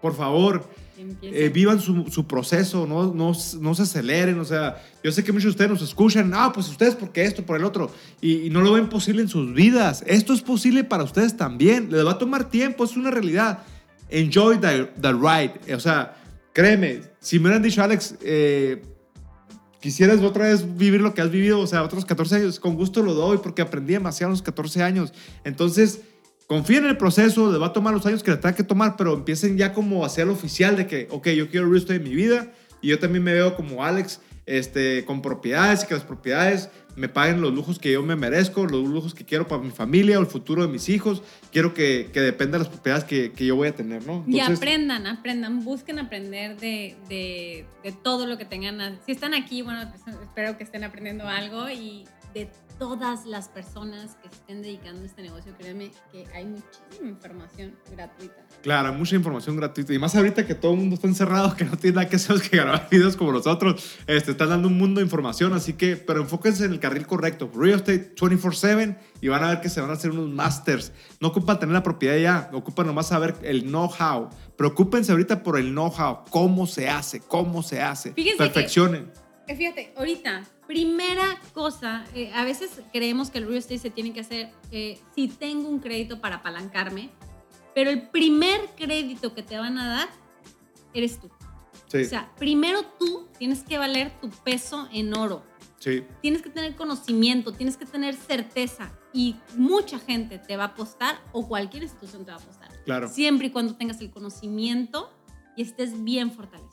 Por 0.00 0.14
favor, 0.14 0.68
eh, 1.22 1.50
vivan 1.52 1.80
su, 1.80 2.06
su 2.10 2.26
proceso, 2.26 2.86
no, 2.86 3.12
no, 3.12 3.32
no 3.60 3.74
se 3.74 3.82
aceleren. 3.82 4.38
O 4.38 4.44
sea, 4.44 4.82
yo 5.02 5.12
sé 5.12 5.22
que 5.22 5.32
muchos 5.32 5.46
de 5.46 5.50
ustedes 5.50 5.70
nos 5.70 5.82
escuchan, 5.82 6.32
ah, 6.34 6.50
pues 6.52 6.68
ustedes 6.68 6.94
porque 6.94 7.24
esto, 7.24 7.44
por 7.44 7.56
el 7.56 7.64
otro, 7.64 7.90
y, 8.20 8.46
y 8.46 8.50
no 8.50 8.60
lo 8.60 8.72
ven 8.72 8.88
posible 8.88 9.22
en 9.22 9.28
sus 9.28 9.54
vidas. 9.54 10.02
Esto 10.06 10.32
es 10.32 10.42
posible 10.42 10.84
para 10.84 11.04
ustedes 11.04 11.36
también. 11.36 11.90
Les 11.90 12.04
va 12.04 12.12
a 12.12 12.18
tomar 12.18 12.50
tiempo, 12.50 12.84
es 12.84 12.96
una 12.96 13.10
realidad. 13.10 13.60
Enjoy 14.10 14.58
the, 14.58 14.90
the 15.00 15.12
ride. 15.12 15.74
O 15.74 15.80
sea, 15.80 16.16
créeme, 16.52 17.02
si 17.20 17.38
me 17.38 17.44
hubieran 17.46 17.62
dicho, 17.62 17.82
Alex, 17.82 18.16
eh, 18.22 18.82
quisieras 19.80 20.20
otra 20.20 20.48
vez 20.48 20.76
vivir 20.76 21.00
lo 21.00 21.14
que 21.14 21.20
has 21.20 21.30
vivido, 21.30 21.60
o 21.60 21.66
sea, 21.66 21.82
otros 21.82 22.04
14 22.04 22.36
años, 22.36 22.58
con 22.58 22.74
gusto 22.74 23.02
lo 23.02 23.14
doy 23.14 23.38
porque 23.38 23.62
aprendí 23.62 23.92
demasiado 23.92 24.30
en 24.30 24.32
los 24.32 24.42
14 24.42 24.82
años. 24.82 25.12
Entonces, 25.44 26.00
confíen 26.48 26.84
en 26.84 26.90
el 26.90 26.96
proceso, 26.96 27.52
les 27.52 27.60
va 27.60 27.66
a 27.66 27.72
tomar 27.72 27.94
los 27.94 28.04
años 28.06 28.22
que 28.24 28.32
le 28.32 28.38
tenga 28.38 28.56
que 28.56 28.64
tomar, 28.64 28.96
pero 28.96 29.14
empiecen 29.14 29.56
ya 29.56 29.72
como 29.72 30.02
a 30.02 30.06
hacer 30.06 30.28
oficial 30.28 30.76
de 30.76 30.86
que, 30.86 31.06
ok, 31.10 31.28
yo 31.28 31.48
quiero 31.48 31.66
real 31.66 31.76
estate 31.76 31.96
en 31.96 32.04
mi 32.04 32.14
vida 32.14 32.50
y 32.80 32.88
yo 32.88 32.98
también 32.98 33.22
me 33.22 33.34
veo 33.34 33.54
como 33.54 33.84
Alex, 33.84 34.20
este, 34.46 35.04
con 35.04 35.20
propiedades 35.20 35.84
y 35.84 35.86
que 35.86 35.94
las 35.94 36.04
propiedades 36.04 36.70
me 36.96 37.10
paguen 37.10 37.42
los 37.42 37.52
lujos 37.52 37.78
que 37.78 37.92
yo 37.92 38.02
me 38.02 38.16
merezco, 38.16 38.64
los 38.64 38.88
lujos 38.88 39.14
que 39.14 39.26
quiero 39.26 39.46
para 39.46 39.62
mi 39.62 39.70
familia 39.70 40.18
o 40.18 40.22
el 40.22 40.26
futuro 40.26 40.62
de 40.62 40.68
mis 40.68 40.88
hijos. 40.88 41.22
Quiero 41.52 41.74
que, 41.74 42.08
que 42.14 42.20
dependa 42.20 42.56
de 42.56 42.64
las 42.64 42.72
propiedades 42.72 43.04
que, 43.04 43.30
que 43.32 43.44
yo 43.44 43.54
voy 43.54 43.68
a 43.68 43.74
tener, 43.74 44.06
¿no? 44.06 44.24
y 44.26 44.40
aprendan, 44.40 45.06
aprendan, 45.06 45.62
busquen 45.62 45.98
aprender 45.98 46.58
de, 46.58 46.96
de, 47.10 47.66
de 47.84 47.92
todo 47.92 48.26
lo 48.26 48.38
que 48.38 48.46
tengan. 48.46 48.98
Si 49.04 49.12
están 49.12 49.34
aquí, 49.34 49.60
bueno, 49.60 49.92
pues, 50.02 50.16
espero 50.16 50.56
que 50.56 50.64
estén 50.64 50.82
aprendiendo 50.82 51.28
algo 51.28 51.68
y 51.68 52.06
de 52.34 52.50
todas 52.78 53.26
las 53.26 53.48
personas 53.48 54.16
que 54.22 54.28
estén 54.28 54.62
dedicando 54.62 55.02
a 55.02 55.06
este 55.06 55.22
negocio, 55.22 55.52
créanme 55.58 55.90
que 56.12 56.26
hay 56.32 56.46
muchísima 56.46 57.08
información 57.08 57.74
gratuita. 57.90 58.46
Claro, 58.62 58.92
mucha 58.92 59.16
información 59.16 59.56
gratuita. 59.56 59.92
Y 59.92 59.98
más 59.98 60.14
ahorita 60.14 60.46
que 60.46 60.54
todo 60.54 60.72
el 60.72 60.78
mundo 60.78 60.94
está 60.94 61.08
encerrado, 61.08 61.56
que 61.56 61.64
no 61.64 61.76
tiene 61.76 61.96
nada 61.96 62.08
que 62.08 62.16
hacer 62.16 62.40
que 62.40 62.56
grabar 62.56 62.86
videos 62.90 63.16
como 63.16 63.32
nosotros, 63.32 63.96
este, 64.06 64.30
están 64.30 64.50
dando 64.50 64.68
un 64.68 64.78
mundo 64.78 65.00
de 65.00 65.04
información. 65.04 65.52
Así 65.52 65.72
que, 65.72 65.96
pero 65.96 66.20
enfóquense 66.20 66.64
en 66.64 66.72
el 66.72 66.80
carril 66.80 67.06
correcto. 67.06 67.50
Real 67.52 67.80
Estate 67.80 68.14
24-7 68.14 68.96
y 69.20 69.28
van 69.28 69.42
a 69.42 69.48
ver 69.48 69.60
que 69.60 69.68
se 69.68 69.80
van 69.80 69.90
a 69.90 69.94
hacer 69.94 70.12
unos 70.12 70.28
masters. 70.28 70.92
No 71.20 71.28
ocupan 71.28 71.58
tener 71.58 71.74
la 71.74 71.82
propiedad 71.82 72.16
ya, 72.16 72.50
ocupan 72.52 72.86
nomás 72.86 73.08
saber 73.08 73.34
el 73.42 73.64
know-how. 73.64 74.30
Preocúpense 74.56 75.10
ahorita 75.10 75.42
por 75.42 75.58
el 75.58 75.70
know-how, 75.72 76.24
cómo 76.30 76.66
se 76.66 76.88
hace, 76.88 77.20
cómo 77.20 77.62
se 77.62 77.82
hace. 77.82 78.12
Fíjense 78.12 78.38
Perfeccionen. 78.38 79.10
Que, 79.46 79.56
fíjate, 79.56 79.94
ahorita, 79.96 80.44
primera 80.68 81.40
cosa, 81.54 82.04
eh, 82.14 82.30
a 82.34 82.44
veces 82.44 82.82
creemos 82.92 83.30
que 83.30 83.38
el 83.38 83.46
real 83.46 83.56
estate 83.56 83.78
se 83.78 83.90
tiene 83.90 84.12
que 84.12 84.20
hacer 84.20 84.52
eh, 84.70 85.00
si 85.14 85.26
tengo 85.26 85.66
un 85.68 85.80
crédito 85.80 86.20
para 86.20 86.36
apalancarme, 86.36 87.08
pero 87.74 87.90
el 87.90 88.08
primer 88.10 88.60
crédito 88.76 89.34
que 89.34 89.42
te 89.42 89.58
van 89.58 89.78
a 89.78 89.88
dar 89.88 90.08
eres 90.92 91.18
tú. 91.18 91.30
Sí, 91.86 92.02
O 92.02 92.04
sea, 92.04 92.30
primero 92.38 92.82
tú 92.98 93.26
tienes 93.38 93.62
que 93.62 93.78
valer 93.78 94.12
tu 94.20 94.28
peso 94.28 94.86
en 94.92 95.16
oro. 95.16 95.42
sí, 95.78 96.04
Tienes 96.20 96.42
que 96.42 96.50
tener 96.50 96.76
conocimiento, 96.76 97.52
tienes 97.52 97.78
que 97.78 97.86
tener 97.86 98.14
certeza 98.14 98.92
y 99.14 99.36
mucha 99.56 99.98
gente 99.98 100.38
te 100.38 100.58
va 100.58 100.64
a 100.64 100.66
apostar 100.68 101.18
o 101.32 101.48
cualquier 101.48 101.82
institución 101.84 102.26
te 102.26 102.30
va 102.30 102.36
a 102.36 102.40
apostar. 102.40 102.68
claro. 102.84 103.08
Siempre 103.08 103.46
y 103.46 103.50
cuando 103.50 103.74
tengas 103.74 104.02
el 104.02 104.10
conocimiento 104.10 105.10
y 105.56 105.62
estés 105.62 106.04
bien 106.04 106.30
fortalecido. 106.30 106.67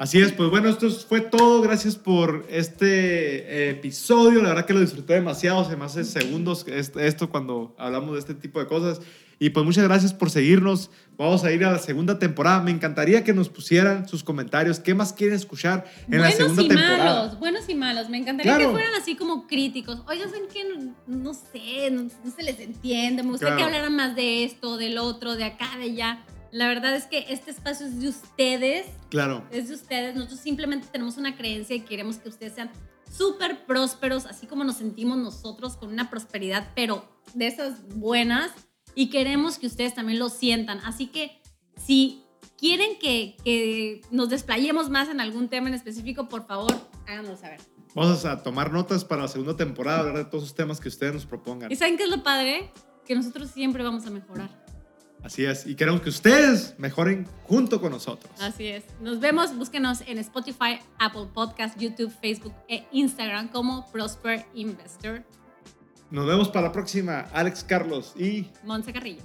Así 0.00 0.18
es, 0.18 0.32
pues 0.32 0.48
bueno, 0.48 0.70
esto 0.70 0.88
fue 0.90 1.20
todo. 1.20 1.60
Gracias 1.60 1.94
por 1.96 2.46
este 2.48 3.66
eh, 3.66 3.70
episodio. 3.72 4.40
La 4.40 4.48
verdad 4.48 4.64
que 4.64 4.72
lo 4.72 4.80
disfruté 4.80 5.12
demasiado. 5.12 5.68
Se 5.68 5.76
me 5.76 5.84
hace 5.84 6.04
segundos 6.04 6.66
est- 6.68 6.96
esto 6.96 7.28
cuando 7.28 7.74
hablamos 7.78 8.14
de 8.14 8.18
este 8.20 8.34
tipo 8.34 8.58
de 8.60 8.66
cosas. 8.66 9.02
Y 9.38 9.50
pues 9.50 9.64
muchas 9.66 9.84
gracias 9.84 10.14
por 10.14 10.30
seguirnos. 10.30 10.90
Vamos 11.18 11.44
a 11.44 11.52
ir 11.52 11.62
a 11.66 11.72
la 11.72 11.78
segunda 11.78 12.18
temporada. 12.18 12.62
Me 12.62 12.70
encantaría 12.70 13.24
que 13.24 13.34
nos 13.34 13.50
pusieran 13.50 14.08
sus 14.08 14.24
comentarios. 14.24 14.80
¿Qué 14.80 14.94
más 14.94 15.12
quieren 15.12 15.36
escuchar 15.36 15.84
en 16.10 16.22
la 16.22 16.28
buenos 16.28 16.34
segunda 16.36 16.62
y 16.62 16.68
temporada? 16.68 17.04
malos, 17.22 17.38
buenos 17.38 17.68
y 17.68 17.74
malos. 17.74 18.08
Me 18.08 18.16
encantaría 18.18 18.54
Claro. 18.54 18.70
que 18.70 18.76
fueran 18.78 18.94
así 18.94 19.16
como 19.16 19.46
críticos. 19.46 20.02
Oigan, 20.08 20.30
¿saben 20.30 20.46
qué? 20.50 20.64
No, 20.64 20.94
no 21.06 21.34
sé, 21.34 21.90
no, 21.90 22.02
no 22.04 22.30
se 22.34 22.42
les 22.42 22.58
entiende. 22.58 23.22
Me 23.22 23.30
gustaría 23.32 23.54
Claro. 23.56 23.70
que 23.70 23.76
hablaran 23.76 23.96
más 23.96 24.16
de 24.16 24.44
esto, 24.44 24.78
del 24.78 24.96
otro, 24.96 25.36
de 25.36 25.44
acá, 25.44 25.68
de 25.76 25.84
allá. 25.84 26.24
La 26.52 26.68
verdad 26.68 26.94
es 26.96 27.06
que 27.06 27.26
este 27.28 27.50
espacio 27.50 27.86
es 27.86 28.00
de 28.00 28.08
ustedes, 28.08 28.86
Claro. 29.08 29.44
es 29.50 29.68
de 29.68 29.74
ustedes. 29.74 30.14
Nosotros 30.16 30.40
simplemente 30.40 30.88
tenemos 30.90 31.16
una 31.16 31.36
creencia 31.36 31.76
y 31.76 31.80
queremos 31.80 32.16
que 32.18 32.28
ustedes 32.28 32.54
sean 32.54 32.70
súper 33.10 33.66
prósperos, 33.66 34.26
así 34.26 34.46
como 34.46 34.64
nos 34.64 34.76
sentimos 34.76 35.18
nosotros 35.18 35.76
con 35.76 35.90
una 35.90 36.10
prosperidad, 36.10 36.68
pero 36.74 37.04
de 37.34 37.46
esas 37.46 37.86
buenas. 37.94 38.50
Y 38.94 39.10
queremos 39.10 39.58
que 39.58 39.66
ustedes 39.68 39.94
también 39.94 40.18
lo 40.18 40.28
sientan. 40.28 40.80
Así 40.84 41.06
que 41.06 41.40
si 41.76 42.24
quieren 42.58 42.98
que, 42.98 43.36
que 43.44 44.00
nos 44.10 44.28
desplayemos 44.28 44.90
más 44.90 45.08
en 45.08 45.20
algún 45.20 45.48
tema 45.48 45.68
en 45.68 45.74
específico, 45.74 46.28
por 46.28 46.46
favor, 46.46 46.74
háganoslo 47.06 47.36
saber. 47.36 47.60
Vamos 47.94 48.24
a 48.24 48.42
tomar 48.42 48.72
notas 48.72 49.04
para 49.04 49.22
la 49.22 49.28
segunda 49.28 49.56
temporada, 49.56 50.00
hablar 50.00 50.18
de 50.18 50.24
todos 50.24 50.44
esos 50.44 50.56
temas 50.56 50.80
que 50.80 50.88
ustedes 50.88 51.14
nos 51.14 51.26
propongan. 51.26 51.70
¿Y 51.72 51.76
saben 51.76 51.96
qué 51.96 52.04
es 52.04 52.08
lo 52.10 52.22
padre? 52.22 52.70
Que 53.04 53.14
nosotros 53.16 53.50
siempre 53.50 53.82
vamos 53.82 54.06
a 54.06 54.10
mejorar. 54.10 54.64
Así 55.22 55.44
es. 55.44 55.66
Y 55.66 55.74
queremos 55.74 56.00
que 56.00 56.08
ustedes 56.08 56.74
mejoren 56.78 57.26
junto 57.44 57.80
con 57.80 57.92
nosotros. 57.92 58.32
Así 58.40 58.68
es. 58.68 58.84
Nos 59.00 59.20
vemos, 59.20 59.54
búsquenos 59.56 60.00
en 60.06 60.18
Spotify, 60.18 60.80
Apple 60.98 61.26
Podcast, 61.32 61.78
YouTube, 61.78 62.12
Facebook 62.20 62.54
e 62.68 62.86
Instagram 62.92 63.48
como 63.48 63.90
Prosper 63.92 64.46
Investor. 64.54 65.22
Nos 66.10 66.26
vemos 66.26 66.48
para 66.48 66.66
la 66.68 66.72
próxima. 66.72 67.26
Alex 67.32 67.62
Carlos 67.64 68.14
y 68.16 68.46
Monse 68.64 68.92
Carrillo. 68.92 69.22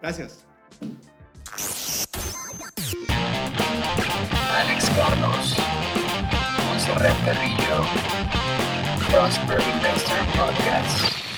gracias. 0.00 0.44
Alex 4.52 4.90
Carlos, 4.90 5.56
Monserrat 6.66 7.24
Carrillo, 7.24 7.84
Prosper 9.10 9.60
Investor 9.60 10.18
Podcast. 10.36 11.29